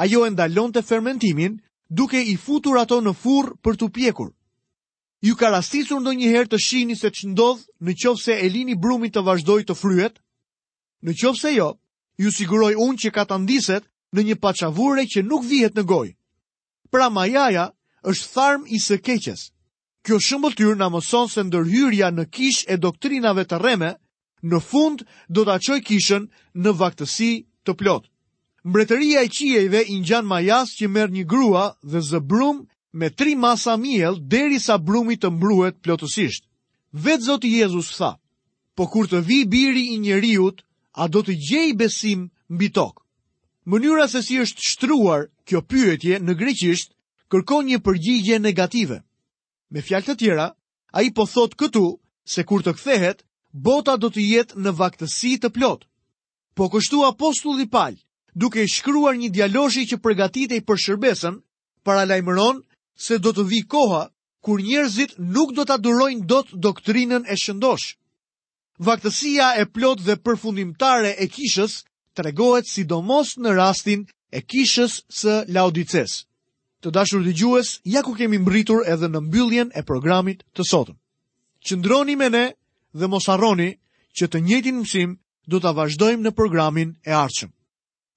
ajo 0.04 0.24
e 0.26 0.30
ndalonte 0.34 0.82
fermentimin 0.82 1.58
duke 2.00 2.20
i 2.32 2.36
futur 2.46 2.78
ato 2.80 3.00
në 3.00 3.14
furrë 3.20 3.56
për 3.62 3.78
të 3.82 3.88
pjekur. 3.98 4.30
Ju 5.24 5.34
ka 5.36 5.50
rastisur 5.54 6.02
ndonjëherë 6.02 6.50
të 6.52 6.58
shihni 6.60 6.96
se 6.96 7.10
ç'ndodh 7.16 7.62
në 7.80 7.94
qoftë 8.02 8.36
e 8.44 8.48
lini 8.52 8.74
brumin 8.76 9.10
të 9.10 9.22
vazhdoj 9.26 9.62
të 9.66 9.74
fryhet? 9.80 10.18
Në 11.04 11.14
qoftë 11.22 11.54
jo, 11.56 11.70
ju 12.20 12.30
siguroj 12.32 12.74
unë 12.74 12.98
që 13.02 13.10
ka 13.16 13.24
ta 13.28 13.38
ndiset 13.40 13.86
në 14.14 14.22
një 14.28 14.36
paçavure 14.42 15.06
që 15.12 15.22
nuk 15.26 15.44
vihet 15.44 15.78
në 15.78 15.82
gojë. 15.90 16.12
Pra 16.92 17.08
majaja 17.10 17.68
është 18.12 18.28
tharm 18.34 18.64
i 18.68 18.78
së 18.86 18.98
keqes. 19.06 19.48
Kjo 20.06 20.20
shëmbëtyr 20.22 20.76
në 20.78 20.90
mëson 20.94 21.30
se 21.32 21.42
ndërhyrja 21.48 22.12
në 22.14 22.26
kish 22.34 22.64
e 22.70 22.76
doktrinave 22.78 23.46
të 23.50 23.58
reme 23.64 23.94
në 24.50 24.60
fund 24.70 25.02
do 25.36 25.44
të 25.46 25.54
aqoj 25.58 25.78
kishën 25.88 26.26
në 26.64 26.72
vaktësi 26.82 27.30
të 27.66 27.74
plot. 27.80 28.06
Mbretëria 28.66 29.22
e 29.26 29.30
qiejve 29.36 29.80
i 29.92 30.00
njan 30.02 30.26
majas 30.26 30.72
që 30.78 30.90
merë 30.90 31.14
një 31.18 31.24
grua 31.30 31.64
dhe 31.90 32.00
zëbrum 32.10 32.64
me 32.98 33.08
tri 33.18 33.36
masa 33.42 33.76
miel 33.82 34.18
deri 34.32 34.58
sa 34.66 34.76
brumi 34.86 35.16
të 35.18 35.28
mbruet 35.36 35.76
plotësisht. 35.84 36.44
Vetë 37.04 37.26
Zotë 37.28 37.50
Jezus 37.58 37.90
tha, 37.98 38.12
po 38.76 38.86
kur 38.92 39.06
të 39.06 39.20
vi 39.28 39.44
biri 39.52 39.84
i 39.94 39.98
njeriut, 40.02 40.62
a 41.00 41.04
do 41.12 41.20
të 41.22 41.32
gjej 41.48 41.68
besim 41.76 42.30
mbi 42.50 42.68
tokë. 42.74 43.02
Mënyra 43.66 44.06
se 44.08 44.20
si 44.22 44.38
është 44.40 44.62
shtruar 44.70 45.22
kjo 45.46 45.60
pyetje 45.70 46.18
në 46.22 46.32
greqisht 46.38 46.94
kërkon 47.30 47.66
një 47.66 47.78
përgjigje 47.84 48.38
negative. 48.38 49.00
Me 49.70 49.82
fjalë 49.82 50.06
të 50.08 50.14
tjera, 50.20 50.48
ai 50.94 51.10
po 51.14 51.26
thot 51.26 51.58
këtu 51.58 51.86
se 52.30 52.42
kur 52.46 52.62
të 52.62 52.72
kthehet, 52.78 53.22
bota 53.56 53.96
do 53.96 54.10
të 54.12 54.22
jetë 54.32 54.60
në 54.62 54.72
vaktësi 54.76 55.36
të 55.40 55.50
plot. 55.56 55.86
Po 56.56 56.68
kështu 56.72 57.00
apostulli 57.08 57.64
Paul, 57.72 57.96
duke 58.36 58.62
i 58.62 58.68
shkruar 58.68 59.16
një 59.16 59.30
djaloshi 59.32 59.86
që 59.90 60.00
përgatitej 60.04 60.60
për 60.66 60.82
shërbesën, 60.84 61.38
para 61.84 62.04
lajmëron 62.08 62.62
se 62.96 63.18
do 63.18 63.32
të 63.32 63.46
vi 63.48 63.60
koha 63.64 64.06
kur 64.44 64.60
njerëzit 64.62 65.16
nuk 65.18 65.54
do 65.56 65.64
ta 65.64 65.76
durojnë 65.76 66.26
dot 66.30 66.52
doktrinën 66.52 67.24
e 67.26 67.36
shëndosh. 67.42 67.96
Vaktësia 68.78 69.54
e 69.60 69.64
plot 69.66 70.04
dhe 70.04 70.18
përfundimtare 70.20 71.16
e 71.16 71.26
kishës 71.32 71.82
tregohet 72.16 72.68
sidomos 72.68 73.36
në 73.40 73.56
rastin 73.56 74.04
e 74.32 74.40
kishës 74.44 75.02
së 75.08 75.44
Laodices. 75.48 76.26
Të 76.84 76.92
dashur 76.92 77.24
dëgjues, 77.24 77.78
ja 77.88 78.04
ku 78.04 78.12
kemi 78.14 78.38
mbritur 78.38 78.84
edhe 78.84 79.08
në 79.08 79.20
mbylljen 79.30 79.70
e 79.74 79.82
programit 79.82 80.44
të 80.52 80.62
sotëm. 80.68 80.96
Qëndroni 81.66 82.16
me 82.20 82.28
ne 82.30 82.44
dhe 83.00 83.06
mos 83.12 83.28
arroni 83.32 83.68
që 84.18 84.28
të 84.32 84.40
njëtin 84.46 84.78
mësim 84.82 85.12
du 85.52 85.60
të 85.62 85.72
vazhdojmë 85.78 86.24
në 86.26 86.32
programin 86.38 86.94
e 87.10 87.14
arqëm. 87.24 87.50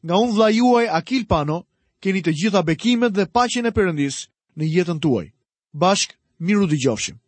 Nga 0.05 0.15
unë 0.23 0.35
vla 0.37 0.49
juaj 0.57 0.85
Akil 0.99 1.25
Pano, 1.31 1.57
keni 2.03 2.21
të 2.23 2.33
gjitha 2.39 2.61
bekimet 2.69 3.13
dhe 3.17 3.27
pacjen 3.35 3.67
e 3.67 3.73
përëndis 3.75 4.21
në 4.57 4.71
jetën 4.75 5.01
tuaj. 5.03 5.27
Bashk, 5.83 6.15
miru 6.39 6.67
dë 6.71 6.79
gjofshim. 6.85 7.19